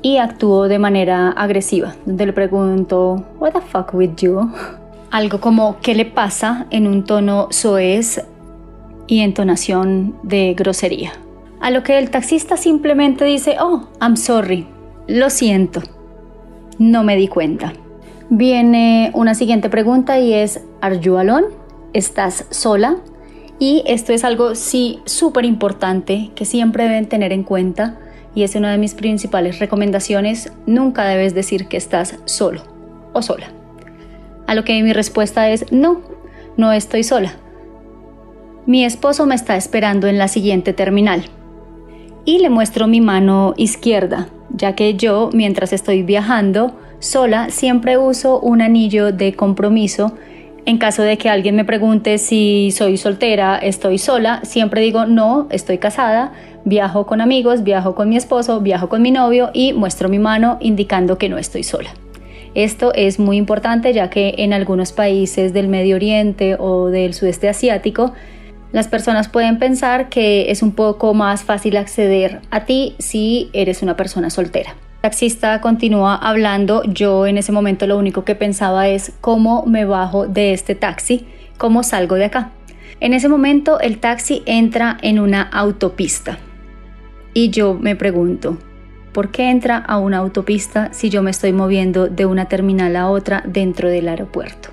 y 0.01 0.17
actúo 0.17 0.67
de 0.69 0.79
manera 0.79 1.29
agresiva, 1.31 1.95
donde 2.07 2.27
le 2.27 2.33
pregunto, 2.33 3.25
What 3.39 3.53
the 3.53 3.61
fuck 3.61 3.93
with 3.93 4.17
you? 4.17 4.51
Algo 5.11 5.41
como, 5.41 5.77
¿qué 5.83 5.95
le 5.95 6.07
pasa? 6.07 6.67
en 6.71 6.87
un 6.87 7.05
tono 7.05 7.49
soez 7.51 8.25
y 9.07 9.21
entonación 9.21 10.17
de 10.23 10.55
grosería. 10.55 11.13
A 11.61 11.71
lo 11.71 11.83
que 11.83 11.99
el 11.99 12.11
taxista 12.11 12.57
simplemente 12.57 13.27
dice, 13.27 13.57
Oh, 13.61 13.89
I'm 14.01 14.17
sorry, 14.17 14.67
lo 15.07 15.29
siento, 15.29 15.83
no 16.79 17.05
me 17.05 17.17
di 17.17 17.29
cuenta. 17.29 17.75
Viene 18.31 19.11
una 19.15 19.35
siguiente 19.35 19.69
pregunta 19.69 20.19
y 20.19 20.33
es, 20.33 20.65
¿Are 20.81 20.99
you 20.99 21.19
alone? 21.19 21.49
¿Estás 21.93 22.47
sola? 22.49 22.97
Y 23.63 23.85
esto 23.87 24.13
es 24.13 24.25
algo 24.25 24.57
sí 24.57 24.99
súper 25.05 25.45
importante 25.45 26.31
que 26.35 26.45
siempre 26.45 26.83
deben 26.83 27.07
tener 27.07 27.33
en 27.33 27.45
cuenta 27.45 27.97
y 28.35 28.43
es 28.43 28.57
una 28.57 28.73
de 28.73 28.77
mis 28.77 28.95
principales 28.95 29.61
recomendaciones, 29.61 30.53
nunca 30.67 31.05
debes 31.05 31.33
decir 31.33 31.69
que 31.69 31.77
estás 31.77 32.19
solo 32.25 32.65
o 33.13 33.23
sola. 33.23 33.53
A 34.49 34.57
lo 34.57 34.65
que 34.65 34.83
mi 34.83 34.93
respuesta 34.93 35.49
es 35.49 35.71
no, 35.71 36.01
no 36.57 36.73
estoy 36.73 37.05
sola. 37.05 37.37
Mi 38.67 38.85
esposo 38.85 39.27
me 39.27 39.37
está 39.37 39.55
esperando 39.55 40.09
en 40.09 40.19
la 40.19 40.27
siguiente 40.27 40.73
terminal. 40.73 41.27
Y 42.25 42.41
le 42.41 42.51
muestro 42.51 42.89
mi 42.89 43.01
mano 43.01 43.55
izquierda, 43.57 44.27
ya 44.51 44.75
que 44.75 44.95
yo, 44.95 45.31
mientras 45.33 45.73
estoy 45.73 46.03
viajando 46.03 46.77
sola, 46.99 47.49
siempre 47.51 47.97
uso 47.97 48.41
un 48.41 48.61
anillo 48.61 49.13
de 49.13 49.35
compromiso 49.35 50.17
en 50.65 50.79
caso 50.79 51.03
de 51.03 51.19
que 51.19 51.29
alguien 51.29 51.57
me 51.57 51.65
pregunte 51.65 52.19
si 52.19 52.71
soy 52.71 52.97
soltera, 52.97 53.59
estoy 53.59 53.99
sola, 53.99 54.41
siempre 54.45 54.81
digo 54.81 55.07
no, 55.07 55.49
estoy 55.51 55.79
casada, 55.79 56.33
viajo 56.65 57.07
con 57.07 57.21
amigos, 57.21 57.65
viajo 57.65 57.95
con 57.95 58.09
mi 58.09 58.17
esposo, 58.17 58.61
viajo 58.61 58.89
con 58.89 59.03
mi 59.03 59.11
novio 59.11 59.51
y 59.53 59.73
muestro 59.73 60.09
mi 60.09 60.19
mano 60.19 60.59
indicando 60.61 61.19
que 61.19 61.29
no 61.29 61.39
estoy 61.39 61.65
sola. 61.65 61.91
Esto 62.55 62.93
es 62.95 63.19
muy 63.19 63.39
importante 63.39 63.93
ya 63.93 64.11
que 64.11 64.35
en 64.39 64.53
algunos 64.53 64.93
países 64.93 65.53
del 65.53 65.69
Medio 65.69 65.97
Oriente 65.97 66.57
o 66.59 66.89
del 66.89 67.15
sudeste 67.15 67.49
asiático 67.49 68.13
las 68.73 68.89
personas 68.89 69.29
pueden 69.29 69.59
pensar 69.59 70.09
que 70.09 70.51
es 70.51 70.63
un 70.63 70.73
poco 70.73 71.13
más 71.13 71.43
fácil 71.43 71.77
acceder 71.77 72.41
a 72.51 72.65
ti 72.65 72.95
si 72.99 73.51
eres 73.53 73.83
una 73.83 73.97
persona 73.97 74.31
soltera 74.31 74.75
taxista 75.03 75.61
continúa 75.61 76.15
hablando, 76.15 76.85
yo 76.85 77.27
en 77.27 77.37
ese 77.37 77.51
momento 77.51 77.89
lo 77.89 77.99
único 77.99 78.25
que 78.25 78.37
pensaba 78.37 78.87
es 78.87 79.13
cómo 79.21 79.67
me 79.67 79.85
bajo 79.85 80.29
de 80.29 80.53
este 80.53 80.77
taxi, 80.77 81.27
cómo 81.59 81.83
salgo 81.83 82.15
de 82.15 82.27
acá. 82.27 82.53
En 83.01 83.13
ese 83.13 83.29
momento 83.29 83.81
el 83.81 83.99
taxi 83.99 84.45
entra 84.47 84.97
en 85.03 85.19
una 85.19 85.43
autopista 85.43 86.39
y 87.35 87.51
yo 87.51 87.75
me 87.75 87.97
pregunto, 87.97 88.59
¿por 89.13 89.33
qué 89.33 89.51
entra 89.51 89.77
a 89.79 89.99
una 89.99 90.19
autopista 90.19 90.93
si 90.93 91.11
yo 91.11 91.21
me 91.21 91.33
estoy 91.33 91.53
moviendo 91.53 92.07
de 92.07 92.25
una 92.25 92.45
terminal 92.45 92.95
a 92.95 93.11
otra 93.11 93.43
dentro 93.45 93.89
del 93.89 94.07
aeropuerto? 94.07 94.69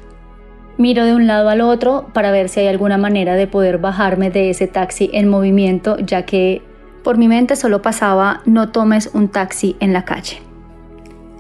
Miro 0.78 1.06
de 1.06 1.16
un 1.16 1.26
lado 1.26 1.50
al 1.50 1.62
otro 1.62 2.12
para 2.14 2.30
ver 2.30 2.50
si 2.50 2.60
hay 2.60 2.68
alguna 2.68 3.00
manera 3.00 3.34
de 3.34 3.48
poder 3.48 3.80
bajarme 3.80 4.30
de 4.30 4.52
ese 4.52 4.68
taxi 4.68 5.10
en 5.12 5.28
movimiento, 5.28 5.98
ya 5.98 6.22
que 6.28 6.62
por 7.04 7.18
mi 7.18 7.28
mente 7.28 7.56
solo 7.56 7.82
pasaba 7.82 8.42
no 8.46 8.70
tomes 8.70 9.10
un 9.14 9.30
taxi 9.30 9.76
en 9.80 9.94
la 9.94 10.06
calle. 10.06 10.42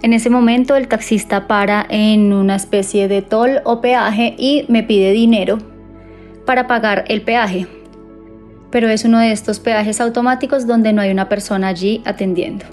En 0.01 0.13
ese 0.13 0.29
momento 0.29 0.75
el 0.75 0.87
taxista 0.87 1.47
para 1.47 1.85
en 1.89 2.31
una 2.31 2.55
especie 2.55 3.07
de 3.07 3.21
toll 3.21 3.59
o 3.65 3.81
peaje 3.81 4.33
y 4.37 4.65
me 4.69 4.83
pide 4.83 5.11
dinero 5.11 5.57
para 6.45 6.67
pagar 6.67 7.03
el 7.09 7.21
peaje. 7.21 7.67
Pero 8.71 8.87
es 8.87 9.03
uno 9.03 9.19
de 9.19 9.31
estos 9.31 9.59
peajes 9.59 9.99
automáticos 9.99 10.65
donde 10.65 10.93
no 10.93 11.01
hay 11.01 11.11
una 11.11 11.27
persona 11.27 11.67
allí 11.67 12.01
atendiendo. 12.05 12.65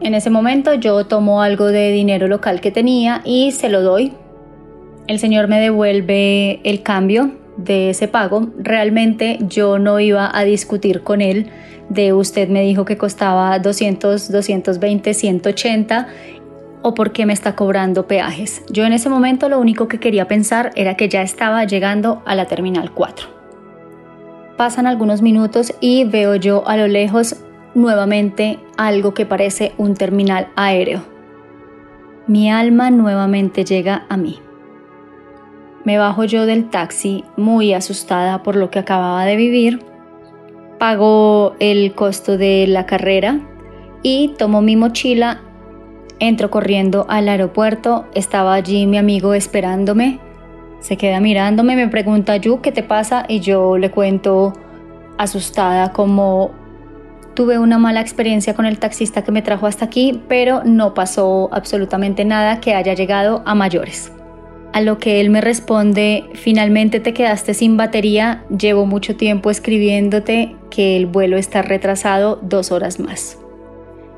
En 0.00 0.14
ese 0.14 0.30
momento 0.30 0.74
yo 0.74 1.06
tomo 1.06 1.42
algo 1.42 1.66
de 1.66 1.92
dinero 1.92 2.26
local 2.26 2.60
que 2.60 2.72
tenía 2.72 3.20
y 3.24 3.52
se 3.52 3.68
lo 3.68 3.82
doy. 3.82 4.12
El 5.06 5.20
señor 5.20 5.46
me 5.46 5.60
devuelve 5.60 6.60
el 6.64 6.82
cambio 6.82 7.30
de 7.56 7.90
ese 7.90 8.08
pago. 8.08 8.48
Realmente 8.58 9.38
yo 9.42 9.78
no 9.78 10.00
iba 10.00 10.36
a 10.36 10.42
discutir 10.42 11.02
con 11.02 11.20
él 11.20 11.50
de 11.92 12.12
usted 12.12 12.48
me 12.48 12.62
dijo 12.62 12.84
que 12.84 12.96
costaba 12.96 13.58
200, 13.58 14.30
220, 14.30 15.14
180 15.14 16.08
o 16.82 16.94
por 16.94 17.12
qué 17.12 17.26
me 17.26 17.32
está 17.32 17.54
cobrando 17.54 18.06
peajes. 18.06 18.62
Yo 18.70 18.84
en 18.84 18.92
ese 18.92 19.08
momento 19.08 19.48
lo 19.48 19.60
único 19.60 19.88
que 19.88 20.00
quería 20.00 20.26
pensar 20.26 20.72
era 20.74 20.96
que 20.96 21.08
ya 21.08 21.22
estaba 21.22 21.64
llegando 21.64 22.22
a 22.24 22.34
la 22.34 22.46
terminal 22.46 22.92
4. 22.92 23.28
Pasan 24.56 24.86
algunos 24.86 25.22
minutos 25.22 25.74
y 25.80 26.04
veo 26.04 26.34
yo 26.36 26.66
a 26.66 26.76
lo 26.76 26.88
lejos 26.88 27.36
nuevamente 27.74 28.58
algo 28.76 29.14
que 29.14 29.26
parece 29.26 29.72
un 29.76 29.94
terminal 29.94 30.48
aéreo. 30.56 31.02
Mi 32.26 32.50
alma 32.50 32.90
nuevamente 32.90 33.64
llega 33.64 34.06
a 34.08 34.16
mí. 34.16 34.38
Me 35.84 35.98
bajo 35.98 36.24
yo 36.24 36.46
del 36.46 36.70
taxi 36.70 37.24
muy 37.36 37.74
asustada 37.74 38.42
por 38.42 38.56
lo 38.56 38.70
que 38.70 38.78
acababa 38.78 39.24
de 39.24 39.36
vivir 39.36 39.91
pago 40.82 41.54
el 41.60 41.94
costo 41.94 42.36
de 42.36 42.66
la 42.66 42.86
carrera 42.86 43.38
y 44.02 44.34
tomo 44.36 44.62
mi 44.62 44.74
mochila, 44.74 45.40
entro 46.18 46.50
corriendo 46.50 47.06
al 47.08 47.28
aeropuerto, 47.28 48.06
estaba 48.16 48.54
allí 48.54 48.88
mi 48.88 48.98
amigo 48.98 49.32
esperándome, 49.32 50.18
se 50.80 50.96
queda 50.96 51.20
mirándome, 51.20 51.76
me 51.76 51.86
pregunta, 51.86 52.36
Yu, 52.36 52.60
¿qué 52.62 52.72
te 52.72 52.82
pasa? 52.82 53.24
Y 53.28 53.38
yo 53.38 53.78
le 53.78 53.92
cuento 53.92 54.54
asustada 55.18 55.92
como 55.92 56.50
tuve 57.34 57.60
una 57.60 57.78
mala 57.78 58.00
experiencia 58.00 58.54
con 58.54 58.66
el 58.66 58.80
taxista 58.80 59.22
que 59.22 59.30
me 59.30 59.40
trajo 59.40 59.68
hasta 59.68 59.84
aquí, 59.84 60.20
pero 60.26 60.62
no 60.64 60.94
pasó 60.94 61.48
absolutamente 61.52 62.24
nada 62.24 62.58
que 62.58 62.74
haya 62.74 62.94
llegado 62.94 63.44
a 63.46 63.54
mayores. 63.54 64.10
A 64.72 64.80
lo 64.80 64.98
que 64.98 65.20
él 65.20 65.28
me 65.28 65.42
responde, 65.42 66.24
finalmente 66.32 66.98
te 66.98 67.12
quedaste 67.12 67.52
sin 67.52 67.76
batería, 67.76 68.44
llevo 68.48 68.86
mucho 68.86 69.16
tiempo 69.16 69.50
escribiéndote 69.50 70.56
que 70.70 70.96
el 70.96 71.04
vuelo 71.04 71.36
está 71.36 71.60
retrasado 71.60 72.38
dos 72.40 72.72
horas 72.72 72.98
más. 72.98 73.38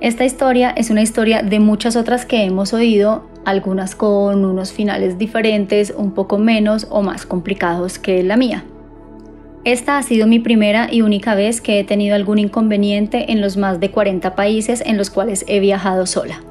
Esta 0.00 0.24
historia 0.24 0.70
es 0.70 0.90
una 0.90 1.02
historia 1.02 1.42
de 1.42 1.58
muchas 1.58 1.96
otras 1.96 2.24
que 2.24 2.44
hemos 2.44 2.72
oído, 2.72 3.26
algunas 3.44 3.96
con 3.96 4.44
unos 4.44 4.72
finales 4.72 5.18
diferentes, 5.18 5.92
un 5.96 6.12
poco 6.12 6.38
menos 6.38 6.86
o 6.88 7.02
más 7.02 7.26
complicados 7.26 7.98
que 7.98 8.22
la 8.22 8.36
mía. 8.36 8.64
Esta 9.64 9.98
ha 9.98 10.02
sido 10.04 10.28
mi 10.28 10.38
primera 10.38 10.88
y 10.92 11.02
única 11.02 11.34
vez 11.34 11.60
que 11.60 11.80
he 11.80 11.84
tenido 11.84 12.14
algún 12.14 12.38
inconveniente 12.38 13.32
en 13.32 13.40
los 13.40 13.56
más 13.56 13.80
de 13.80 13.90
40 13.90 14.36
países 14.36 14.82
en 14.86 14.98
los 14.98 15.10
cuales 15.10 15.44
he 15.48 15.58
viajado 15.58 16.06
sola. 16.06 16.42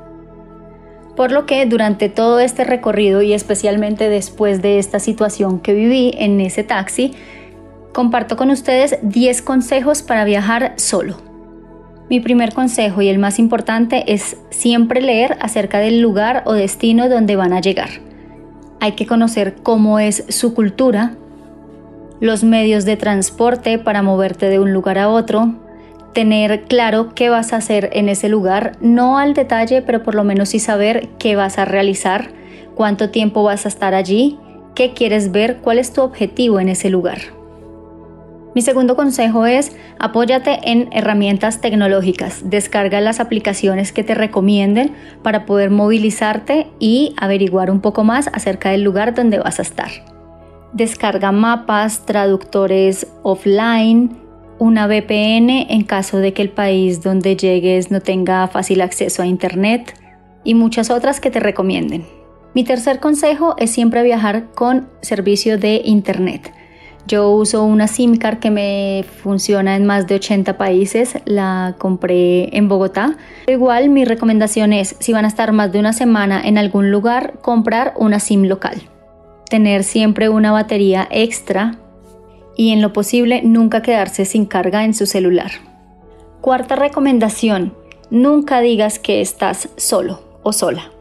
Por 1.15 1.31
lo 1.31 1.45
que 1.45 1.65
durante 1.65 2.09
todo 2.09 2.39
este 2.39 2.63
recorrido 2.63 3.21
y 3.21 3.33
especialmente 3.33 4.09
después 4.09 4.61
de 4.61 4.79
esta 4.79 4.99
situación 4.99 5.59
que 5.59 5.73
viví 5.73 6.13
en 6.17 6.41
ese 6.41 6.63
taxi, 6.63 7.13
comparto 7.93 8.35
con 8.35 8.49
ustedes 8.49 8.97
10 9.03 9.41
consejos 9.43 10.01
para 10.01 10.25
viajar 10.25 10.73
solo. 10.77 11.17
Mi 12.09 12.19
primer 12.19 12.53
consejo 12.53 13.01
y 13.01 13.09
el 13.09 13.19
más 13.19 13.39
importante 13.39 14.11
es 14.11 14.37
siempre 14.49 15.01
leer 15.01 15.37
acerca 15.39 15.79
del 15.79 16.01
lugar 16.01 16.43
o 16.45 16.53
destino 16.53 17.07
donde 17.09 17.35
van 17.35 17.53
a 17.53 17.61
llegar. 17.61 17.89
Hay 18.79 18.93
que 18.93 19.07
conocer 19.07 19.55
cómo 19.63 19.99
es 19.99 20.25
su 20.29 20.53
cultura, 20.53 21.15
los 22.19 22.43
medios 22.43 22.85
de 22.85 22.97
transporte 22.97 23.79
para 23.79 24.01
moverte 24.01 24.49
de 24.49 24.59
un 24.59 24.73
lugar 24.73 24.97
a 24.97 25.09
otro, 25.09 25.53
tener 26.13 26.63
claro 26.63 27.13
qué 27.15 27.29
vas 27.29 27.53
a 27.53 27.57
hacer 27.57 27.89
en 27.93 28.09
ese 28.09 28.29
lugar, 28.29 28.77
no 28.81 29.17
al 29.17 29.33
detalle, 29.33 29.81
pero 29.81 30.03
por 30.03 30.15
lo 30.15 30.23
menos 30.23 30.49
sí 30.49 30.59
saber 30.59 31.09
qué 31.19 31.35
vas 31.35 31.57
a 31.57 31.65
realizar, 31.65 32.29
cuánto 32.75 33.09
tiempo 33.09 33.43
vas 33.43 33.65
a 33.65 33.69
estar 33.69 33.93
allí, 33.93 34.37
qué 34.75 34.93
quieres 34.93 35.31
ver, 35.31 35.57
cuál 35.57 35.79
es 35.79 35.93
tu 35.93 36.01
objetivo 36.01 36.59
en 36.59 36.69
ese 36.69 36.89
lugar. 36.89 37.19
Mi 38.55 38.61
segundo 38.61 38.95
consejo 38.95 39.47
es 39.47 39.75
apóyate 39.97 40.59
en 40.71 40.89
herramientas 40.91 41.59
tecnológicas. 41.59 42.51
Descarga 42.51 43.01
las 43.01 43.19
aplicaciones 43.19 43.91
que 43.91 44.03
te 44.03 44.13
recomienden 44.13 44.93
para 45.23 45.45
poder 45.45 45.71
movilizarte 45.71 46.67
y 46.77 47.15
averiguar 47.17 47.71
un 47.71 47.81
poco 47.81 48.03
más 48.03 48.29
acerca 48.31 48.69
del 48.69 48.83
lugar 48.83 49.15
donde 49.15 49.39
vas 49.39 49.57
a 49.57 49.63
estar. 49.63 49.89
Descarga 50.71 51.31
mapas, 51.31 52.05
traductores 52.05 53.07
offline, 53.23 54.22
una 54.63 54.87
VPN 54.87 55.67
en 55.69 55.83
caso 55.83 56.19
de 56.19 56.31
que 56.31 56.41
el 56.41 56.49
país 56.49 57.03
donde 57.03 57.35
llegues 57.35 57.91
no 57.91 57.99
tenga 57.99 58.47
fácil 58.47 58.79
acceso 58.79 59.21
a 59.21 59.25
Internet 59.25 59.93
y 60.45 60.53
muchas 60.53 60.89
otras 60.89 61.19
que 61.19 61.29
te 61.29 61.41
recomienden. 61.41 62.05
Mi 62.55 62.63
tercer 62.63 63.01
consejo 63.01 63.55
es 63.57 63.71
siempre 63.71 64.03
viajar 64.03 64.51
con 64.55 64.87
servicio 65.01 65.57
de 65.57 65.81
Internet. 65.83 66.53
Yo 67.05 67.29
uso 67.31 67.65
una 67.65 67.87
SIM 67.87 68.15
card 68.15 68.39
que 68.39 68.51
me 68.51 69.03
funciona 69.21 69.75
en 69.75 69.85
más 69.85 70.07
de 70.07 70.15
80 70.15 70.57
países, 70.57 71.17
la 71.25 71.75
compré 71.77 72.55
en 72.55 72.69
Bogotá. 72.69 73.17
Igual 73.47 73.89
mi 73.89 74.05
recomendación 74.05 74.71
es, 74.71 74.95
si 74.99 75.11
van 75.11 75.25
a 75.25 75.27
estar 75.27 75.51
más 75.51 75.73
de 75.73 75.79
una 75.79 75.91
semana 75.91 76.41
en 76.41 76.57
algún 76.57 76.89
lugar, 76.89 77.33
comprar 77.41 77.95
una 77.97 78.21
SIM 78.21 78.43
local. 78.43 78.81
Tener 79.49 79.83
siempre 79.83 80.29
una 80.29 80.53
batería 80.53 81.05
extra 81.11 81.82
y 82.55 82.71
en 82.71 82.81
lo 82.81 82.93
posible 82.93 83.41
nunca 83.43 83.81
quedarse 83.81 84.25
sin 84.25 84.45
carga 84.45 84.83
en 84.83 84.93
su 84.93 85.05
celular. 85.05 85.51
Cuarta 86.41 86.75
recomendación, 86.75 87.73
nunca 88.09 88.61
digas 88.61 88.99
que 88.99 89.21
estás 89.21 89.69
solo 89.77 90.21
o 90.43 90.53
sola, 90.53 90.91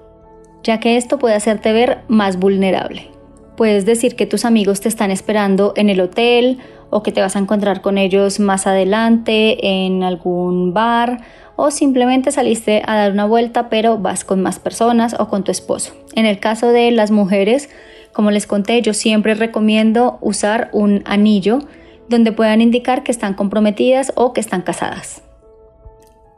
ya 0.63 0.81
que 0.81 0.97
esto 0.97 1.19
puede 1.19 1.35
hacerte 1.35 1.73
ver 1.73 2.03
más 2.09 2.39
vulnerable. 2.39 3.09
Puedes 3.57 3.85
decir 3.85 4.17
que 4.17 4.27
tus 4.27 4.45
amigos 4.45 4.81
te 4.81 4.89
están 4.89 5.11
esperando 5.11 5.75
en 5.77 5.91
el 5.91 6.01
hotel 6.01 6.59
o 6.91 7.03
que 7.03 7.13
te 7.13 7.21
vas 7.21 7.37
a 7.37 7.39
encontrar 7.39 7.81
con 7.81 7.99
ellos 7.99 8.41
más 8.41 8.67
adelante 8.67 9.85
en 9.85 10.03
algún 10.03 10.73
bar 10.73 11.21
o 11.57 11.71
simplemente 11.71 12.31
saliste 12.33 12.83
a 12.87 12.97
dar 12.97 13.13
una 13.13 13.27
vuelta 13.27 13.69
pero 13.69 13.99
vas 13.99 14.25
con 14.25 14.43
más 14.43 14.59
personas 14.59 15.17
o 15.19 15.29
con 15.29 15.45
tu 15.45 15.51
esposo. 15.51 15.95
En 16.15 16.27
el 16.27 16.39
caso 16.39 16.69
de 16.69 16.91
las 16.91 17.11
mujeres, 17.11 17.69
como 18.13 18.31
les 18.31 18.47
conté, 18.47 18.81
yo 18.83 18.95
siempre 18.95 19.35
recomiendo 19.35 20.19
usar 20.21 20.69
un 20.73 21.03
anillo 21.07 21.61
donde 22.09 22.33
puedan 22.33 22.61
indicar 22.61 23.03
que 23.03 23.13
están 23.13 23.35
comprometidas 23.35 24.13
o 24.17 24.33
que 24.33 24.41
están 24.41 24.63
casadas. 24.63 25.23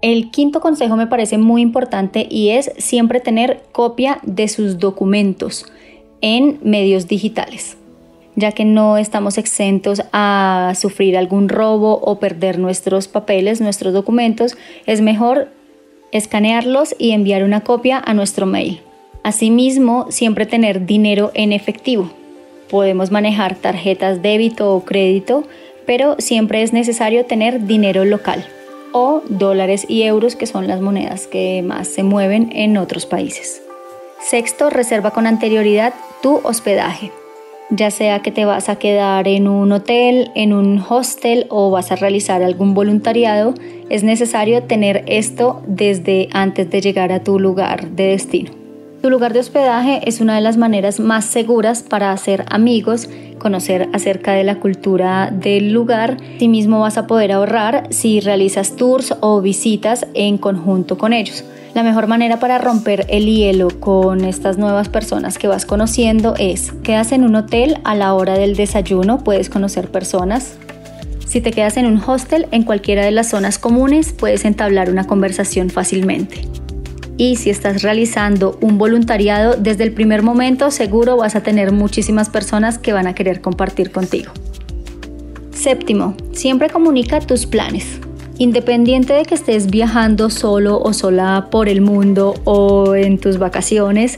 El 0.02 0.30
quinto 0.30 0.60
consejo 0.60 0.96
me 0.96 1.06
parece 1.06 1.38
muy 1.38 1.62
importante 1.62 2.26
y 2.30 2.50
es 2.50 2.72
siempre 2.76 3.20
tener 3.20 3.62
copia 3.72 4.18
de 4.22 4.48
sus 4.48 4.78
documentos 4.78 5.64
en 6.20 6.58
medios 6.62 7.08
digitales, 7.08 7.76
ya 8.36 8.52
que 8.52 8.64
no 8.64 8.98
estamos 8.98 9.38
exentos 9.38 10.02
a 10.12 10.74
sufrir 10.78 11.16
algún 11.16 11.48
robo 11.48 11.98
o 12.02 12.18
perder 12.18 12.58
nuestros 12.58 13.08
papeles, 13.08 13.60
nuestros 13.60 13.94
documentos, 13.94 14.56
es 14.84 15.00
mejor 15.00 15.48
escanearlos 16.12 16.94
y 16.98 17.10
enviar 17.10 17.42
una 17.42 17.62
copia 17.62 17.98
a 17.98 18.14
nuestro 18.14 18.46
mail. 18.46 18.80
Asimismo, 19.24 20.06
siempre 20.10 20.44
tener 20.44 20.84
dinero 20.84 21.30
en 21.32 21.52
efectivo. 21.52 22.10
Podemos 22.68 23.10
manejar 23.10 23.56
tarjetas 23.56 24.20
débito 24.20 24.74
o 24.74 24.84
crédito, 24.84 25.44
pero 25.86 26.16
siempre 26.18 26.62
es 26.62 26.74
necesario 26.74 27.24
tener 27.24 27.66
dinero 27.66 28.04
local 28.04 28.44
o 28.92 29.22
dólares 29.28 29.86
y 29.88 30.02
euros 30.02 30.36
que 30.36 30.46
son 30.46 30.68
las 30.68 30.82
monedas 30.82 31.26
que 31.26 31.62
más 31.62 31.88
se 31.88 32.02
mueven 32.02 32.50
en 32.52 32.76
otros 32.76 33.06
países. 33.06 33.62
Sexto, 34.20 34.68
reserva 34.68 35.10
con 35.10 35.26
anterioridad 35.26 35.94
tu 36.22 36.40
hospedaje, 36.44 37.10
ya 37.70 37.90
sea 37.90 38.20
que 38.20 38.30
te 38.30 38.44
vas 38.44 38.68
a 38.68 38.76
quedar 38.76 39.26
en 39.26 39.48
un 39.48 39.72
hotel, 39.72 40.32
en 40.34 40.52
un 40.52 40.84
hostel 40.86 41.46
o 41.48 41.70
vas 41.70 41.90
a 41.90 41.96
realizar 41.96 42.42
algún 42.42 42.74
voluntariado, 42.74 43.54
es 43.88 44.04
necesario 44.04 44.64
tener 44.64 45.02
esto 45.06 45.62
desde 45.66 46.28
antes 46.32 46.68
de 46.68 46.82
llegar 46.82 47.10
a 47.10 47.24
tu 47.24 47.38
lugar 47.38 47.88
de 47.88 48.08
destino. 48.08 48.63
Tu 49.04 49.10
lugar 49.10 49.34
de 49.34 49.40
hospedaje 49.40 50.00
es 50.08 50.22
una 50.22 50.34
de 50.34 50.40
las 50.40 50.56
maneras 50.56 50.98
más 50.98 51.26
seguras 51.26 51.82
para 51.82 52.10
hacer 52.10 52.46
amigos, 52.48 53.10
conocer 53.38 53.90
acerca 53.92 54.32
de 54.32 54.44
la 54.44 54.60
cultura 54.60 55.30
del 55.30 55.74
lugar. 55.74 56.16
mismo 56.40 56.80
vas 56.80 56.96
a 56.96 57.06
poder 57.06 57.30
ahorrar 57.30 57.86
si 57.90 58.20
realizas 58.20 58.76
tours 58.76 59.14
o 59.20 59.42
visitas 59.42 60.06
en 60.14 60.38
conjunto 60.38 60.96
con 60.96 61.12
ellos. 61.12 61.44
La 61.74 61.82
mejor 61.82 62.06
manera 62.06 62.38
para 62.40 62.56
romper 62.56 63.04
el 63.10 63.26
hielo 63.26 63.68
con 63.78 64.24
estas 64.24 64.56
nuevas 64.56 64.88
personas 64.88 65.36
que 65.36 65.48
vas 65.48 65.66
conociendo 65.66 66.34
es, 66.38 66.72
quedas 66.82 67.12
en 67.12 67.24
un 67.24 67.36
hotel 67.36 67.80
a 67.84 67.94
la 67.94 68.14
hora 68.14 68.38
del 68.38 68.56
desayuno, 68.56 69.18
puedes 69.18 69.50
conocer 69.50 69.90
personas. 69.90 70.56
Si 71.26 71.42
te 71.42 71.50
quedas 71.50 71.76
en 71.76 71.84
un 71.84 72.00
hostel, 72.02 72.46
en 72.52 72.62
cualquiera 72.62 73.04
de 73.04 73.10
las 73.10 73.28
zonas 73.28 73.58
comunes, 73.58 74.14
puedes 74.14 74.46
entablar 74.46 74.88
una 74.88 75.06
conversación 75.06 75.68
fácilmente. 75.68 76.63
Y 77.16 77.36
si 77.36 77.50
estás 77.50 77.82
realizando 77.82 78.58
un 78.60 78.76
voluntariado, 78.76 79.56
desde 79.56 79.84
el 79.84 79.92
primer 79.92 80.22
momento 80.22 80.70
seguro 80.70 81.16
vas 81.16 81.36
a 81.36 81.42
tener 81.42 81.70
muchísimas 81.70 82.28
personas 82.28 82.78
que 82.78 82.92
van 82.92 83.06
a 83.06 83.14
querer 83.14 83.40
compartir 83.40 83.92
contigo. 83.92 84.32
Séptimo, 85.52 86.16
siempre 86.32 86.70
comunica 86.70 87.20
tus 87.20 87.46
planes. 87.46 88.00
Independiente 88.38 89.12
de 89.12 89.22
que 89.24 89.36
estés 89.36 89.68
viajando 89.68 90.28
solo 90.28 90.80
o 90.80 90.92
sola 90.92 91.48
por 91.52 91.68
el 91.68 91.80
mundo 91.80 92.34
o 92.42 92.96
en 92.96 93.18
tus 93.18 93.38
vacaciones, 93.38 94.16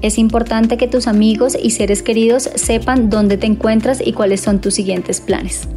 es 0.00 0.16
importante 0.16 0.78
que 0.78 0.88
tus 0.88 1.06
amigos 1.06 1.56
y 1.60 1.70
seres 1.70 2.02
queridos 2.02 2.48
sepan 2.54 3.10
dónde 3.10 3.36
te 3.36 3.46
encuentras 3.46 4.00
y 4.04 4.14
cuáles 4.14 4.40
son 4.40 4.60
tus 4.60 4.74
siguientes 4.74 5.20
planes. 5.20 5.68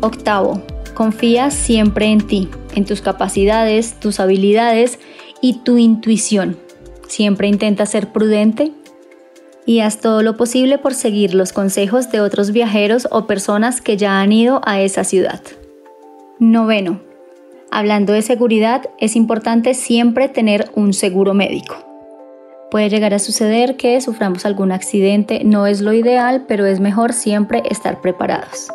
Octavo, 0.00 0.62
confía 0.92 1.50
siempre 1.50 2.06
en 2.06 2.20
ti, 2.20 2.50
en 2.74 2.84
tus 2.84 3.00
capacidades, 3.00 3.98
tus 3.98 4.20
habilidades 4.20 4.98
y 5.44 5.52
tu 5.52 5.76
intuición. 5.76 6.56
Siempre 7.06 7.48
intenta 7.48 7.84
ser 7.84 8.12
prudente 8.12 8.72
y 9.66 9.80
haz 9.80 9.98
todo 9.98 10.22
lo 10.22 10.38
posible 10.38 10.78
por 10.78 10.94
seguir 10.94 11.34
los 11.34 11.52
consejos 11.52 12.10
de 12.10 12.22
otros 12.22 12.50
viajeros 12.50 13.06
o 13.10 13.26
personas 13.26 13.82
que 13.82 13.98
ya 13.98 14.22
han 14.22 14.32
ido 14.32 14.62
a 14.64 14.80
esa 14.80 15.04
ciudad. 15.04 15.42
Noveno. 16.38 17.02
Hablando 17.70 18.14
de 18.14 18.22
seguridad, 18.22 18.86
es 18.98 19.16
importante 19.16 19.74
siempre 19.74 20.30
tener 20.30 20.70
un 20.76 20.94
seguro 20.94 21.34
médico. 21.34 21.76
Puede 22.70 22.88
llegar 22.88 23.12
a 23.12 23.18
suceder 23.18 23.76
que 23.76 24.00
suframos 24.00 24.46
algún 24.46 24.72
accidente, 24.72 25.42
no 25.44 25.66
es 25.66 25.82
lo 25.82 25.92
ideal, 25.92 26.46
pero 26.48 26.64
es 26.64 26.80
mejor 26.80 27.12
siempre 27.12 27.62
estar 27.68 28.00
preparados. 28.00 28.70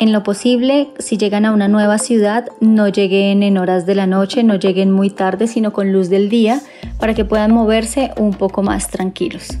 En 0.00 0.12
lo 0.12 0.22
posible, 0.22 0.90
si 1.00 1.16
llegan 1.16 1.44
a 1.44 1.52
una 1.52 1.66
nueva 1.66 1.98
ciudad, 1.98 2.46
no 2.60 2.86
lleguen 2.86 3.42
en 3.42 3.58
horas 3.58 3.84
de 3.84 3.96
la 3.96 4.06
noche, 4.06 4.44
no 4.44 4.54
lleguen 4.54 4.92
muy 4.92 5.10
tarde, 5.10 5.48
sino 5.48 5.72
con 5.72 5.92
luz 5.92 6.08
del 6.08 6.28
día, 6.28 6.60
para 7.00 7.14
que 7.14 7.24
puedan 7.24 7.52
moverse 7.52 8.12
un 8.16 8.32
poco 8.32 8.62
más 8.62 8.90
tranquilos. 8.90 9.58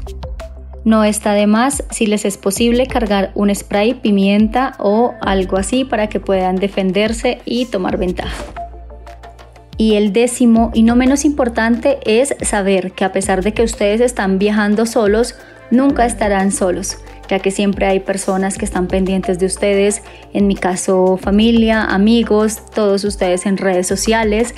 No 0.84 1.02
está 1.02 1.32
de 1.32 1.48
más 1.48 1.82
si 1.90 2.06
les 2.06 2.24
es 2.24 2.38
posible 2.38 2.86
cargar 2.86 3.32
un 3.34 3.52
spray 3.52 3.94
pimienta 3.94 4.76
o 4.78 5.14
algo 5.20 5.56
así 5.56 5.84
para 5.84 6.08
que 6.08 6.20
puedan 6.20 6.54
defenderse 6.54 7.40
y 7.44 7.66
tomar 7.66 7.96
ventaja. 7.98 8.44
Y 9.76 9.94
el 9.94 10.12
décimo 10.12 10.70
y 10.72 10.84
no 10.84 10.94
menos 10.94 11.24
importante 11.24 11.98
es 12.06 12.36
saber 12.42 12.92
que 12.92 13.04
a 13.04 13.10
pesar 13.10 13.42
de 13.42 13.54
que 13.54 13.64
ustedes 13.64 14.00
están 14.00 14.38
viajando 14.38 14.86
solos, 14.86 15.34
nunca 15.70 16.06
estarán 16.06 16.52
solos, 16.52 16.98
ya 17.28 17.38
que 17.38 17.50
siempre 17.50 17.86
hay 17.86 18.00
personas 18.00 18.58
que 18.58 18.64
están 18.64 18.86
pendientes 18.86 19.38
de 19.38 19.46
ustedes, 19.46 20.02
en 20.32 20.46
mi 20.46 20.54
caso 20.54 21.18
familia, 21.20 21.84
amigos, 21.84 22.62
todos 22.74 23.04
ustedes 23.04 23.46
en 23.46 23.56
redes 23.56 23.86
sociales, 23.86 24.54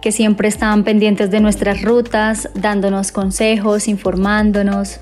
que 0.00 0.12
siempre 0.12 0.48
están 0.48 0.82
pendientes 0.84 1.30
de 1.30 1.40
nuestras 1.40 1.82
rutas, 1.82 2.48
dándonos 2.54 3.12
consejos, 3.12 3.86
informándonos 3.86 5.00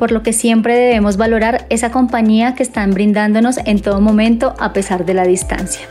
por 0.00 0.12
lo 0.12 0.22
que 0.22 0.32
siempre 0.32 0.74
debemos 0.78 1.18
valorar 1.18 1.66
esa 1.68 1.90
compañía 1.90 2.54
que 2.54 2.62
están 2.62 2.92
brindándonos 2.92 3.58
en 3.66 3.82
todo 3.82 4.00
momento 4.00 4.54
a 4.58 4.72
pesar 4.72 5.04
de 5.04 5.12
la 5.12 5.24
distancia. 5.24 5.86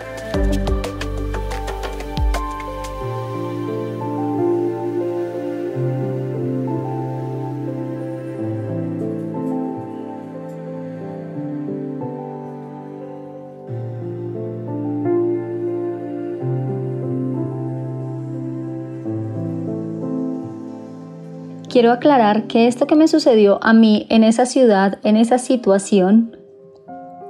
Quiero 21.70 21.92
aclarar 21.92 22.48
que 22.48 22.68
esto 22.68 22.88
que 22.88 22.96
me 22.96 23.08
sucedió 23.08 23.60
a 23.62 23.74
mí 23.74 24.08
en 24.10 24.24
esa 24.24 24.46
ciudad, 24.46 25.00
en 25.04 25.16
esa 25.16 25.38
situación, 25.38 26.36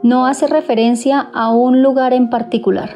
no 0.02 0.26
hace 0.26 0.48
referencia 0.48 1.20
a 1.20 1.52
un 1.52 1.84
lugar 1.84 2.14
en 2.14 2.30
particular. 2.30 2.96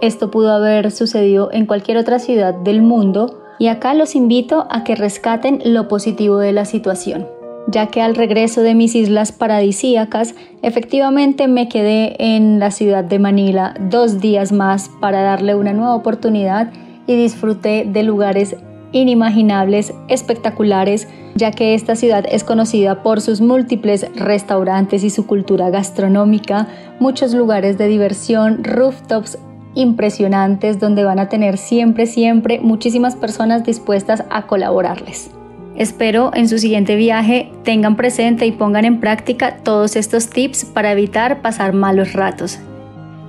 Esto 0.00 0.30
pudo 0.30 0.52
haber 0.52 0.90
sucedido 0.90 1.50
en 1.52 1.66
cualquier 1.66 1.98
otra 1.98 2.18
ciudad 2.18 2.54
del 2.54 2.82
mundo 2.82 3.42
y 3.58 3.68
acá 3.68 3.94
los 3.94 4.16
invito 4.16 4.66
a 4.70 4.82
que 4.84 4.96
rescaten 4.96 5.60
lo 5.64 5.86
positivo 5.86 6.38
de 6.38 6.52
la 6.52 6.64
situación, 6.64 7.28
ya 7.68 7.86
que 7.86 8.02
al 8.02 8.14
regreso 8.14 8.62
de 8.62 8.74
mis 8.74 8.94
islas 8.94 9.32
paradisíacas, 9.32 10.34
efectivamente 10.62 11.46
me 11.46 11.68
quedé 11.68 12.16
en 12.18 12.58
la 12.58 12.70
ciudad 12.70 13.04
de 13.04 13.18
Manila 13.18 13.74
dos 13.78 14.20
días 14.20 14.50
más 14.50 14.90
para 15.00 15.22
darle 15.22 15.54
una 15.54 15.72
nueva 15.72 15.94
oportunidad 15.94 16.72
y 17.06 17.16
disfruté 17.16 17.86
de 17.86 18.02
lugares 18.02 18.56
inimaginables, 18.94 19.92
espectaculares, 20.08 21.08
ya 21.34 21.50
que 21.50 21.74
esta 21.74 21.96
ciudad 21.96 22.24
es 22.30 22.44
conocida 22.44 23.02
por 23.02 23.20
sus 23.20 23.40
múltiples 23.40 24.06
restaurantes 24.14 25.04
y 25.04 25.10
su 25.10 25.26
cultura 25.26 25.68
gastronómica, 25.68 26.68
muchos 27.00 27.34
lugares 27.34 27.76
de 27.76 27.88
diversión, 27.88 28.64
rooftops 28.64 29.38
impresionantes 29.74 30.78
donde 30.78 31.02
van 31.02 31.18
a 31.18 31.28
tener 31.28 31.58
siempre, 31.58 32.06
siempre 32.06 32.60
muchísimas 32.60 33.16
personas 33.16 33.64
dispuestas 33.64 34.24
a 34.30 34.46
colaborarles. 34.46 35.32
Espero 35.76 36.30
en 36.34 36.48
su 36.48 36.58
siguiente 36.58 36.94
viaje 36.94 37.50
tengan 37.64 37.96
presente 37.96 38.46
y 38.46 38.52
pongan 38.52 38.84
en 38.84 39.00
práctica 39.00 39.56
todos 39.64 39.96
estos 39.96 40.30
tips 40.30 40.64
para 40.64 40.92
evitar 40.92 41.42
pasar 41.42 41.72
malos 41.72 42.12
ratos 42.12 42.60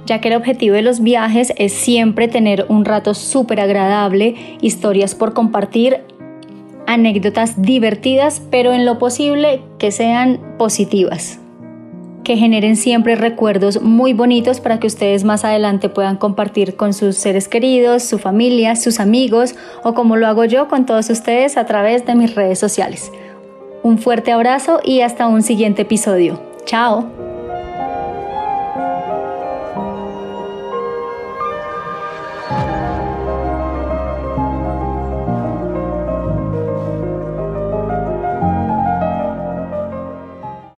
ya 0.06 0.22
que 0.22 0.30
el 0.30 0.36
objetivo 0.36 0.76
de 0.76 0.82
los 0.82 1.02
viajes 1.02 1.54
es 1.58 1.74
siempre 1.74 2.28
tener 2.28 2.66
un 2.70 2.86
rato 2.86 3.14
súper 3.14 3.60
agradable, 3.60 4.36
historias 4.62 5.16
por 5.16 5.34
compartir, 5.34 6.02
anécdotas 6.88 7.62
divertidas, 7.62 8.42
pero 8.52 8.74
en 8.74 8.86
lo 8.86 9.00
posible 9.00 9.62
que 9.80 9.92
sean 9.92 10.40
positivas 10.58 11.40
que 12.26 12.36
generen 12.36 12.76
siempre 12.76 13.16
recuerdos 13.16 13.82
muy 13.82 14.12
bonitos 14.12 14.60
para 14.60 14.80
que 14.80 14.88
ustedes 14.88 15.24
más 15.24 15.46
adelante 15.46 15.88
puedan 15.88 16.18
compartir 16.18 16.76
con 16.76 16.94
sus 16.94 17.16
seres 17.16 17.48
queridos, 17.48 18.04
su 18.04 18.18
familia, 18.20 18.76
sus 18.76 19.00
amigos 19.00 19.56
o 19.84 19.94
como 19.94 20.18
lo 20.18 20.28
hago 20.28 20.44
yo 20.44 20.68
con 20.68 20.86
todos 20.86 21.10
ustedes 21.10 21.56
a 21.56 21.66
través 21.66 22.06
de 22.06 22.16
mis 22.16 22.36
redes 22.36 22.60
sociales. 22.60 23.12
Un 23.84 24.00
fuerte 24.00 24.34
abrazo 24.34 24.82
y 24.84 25.02
hasta 25.02 25.28
un 25.28 25.44
siguiente 25.44 25.84
episodio. 25.84 26.42
Chao. 26.66 27.25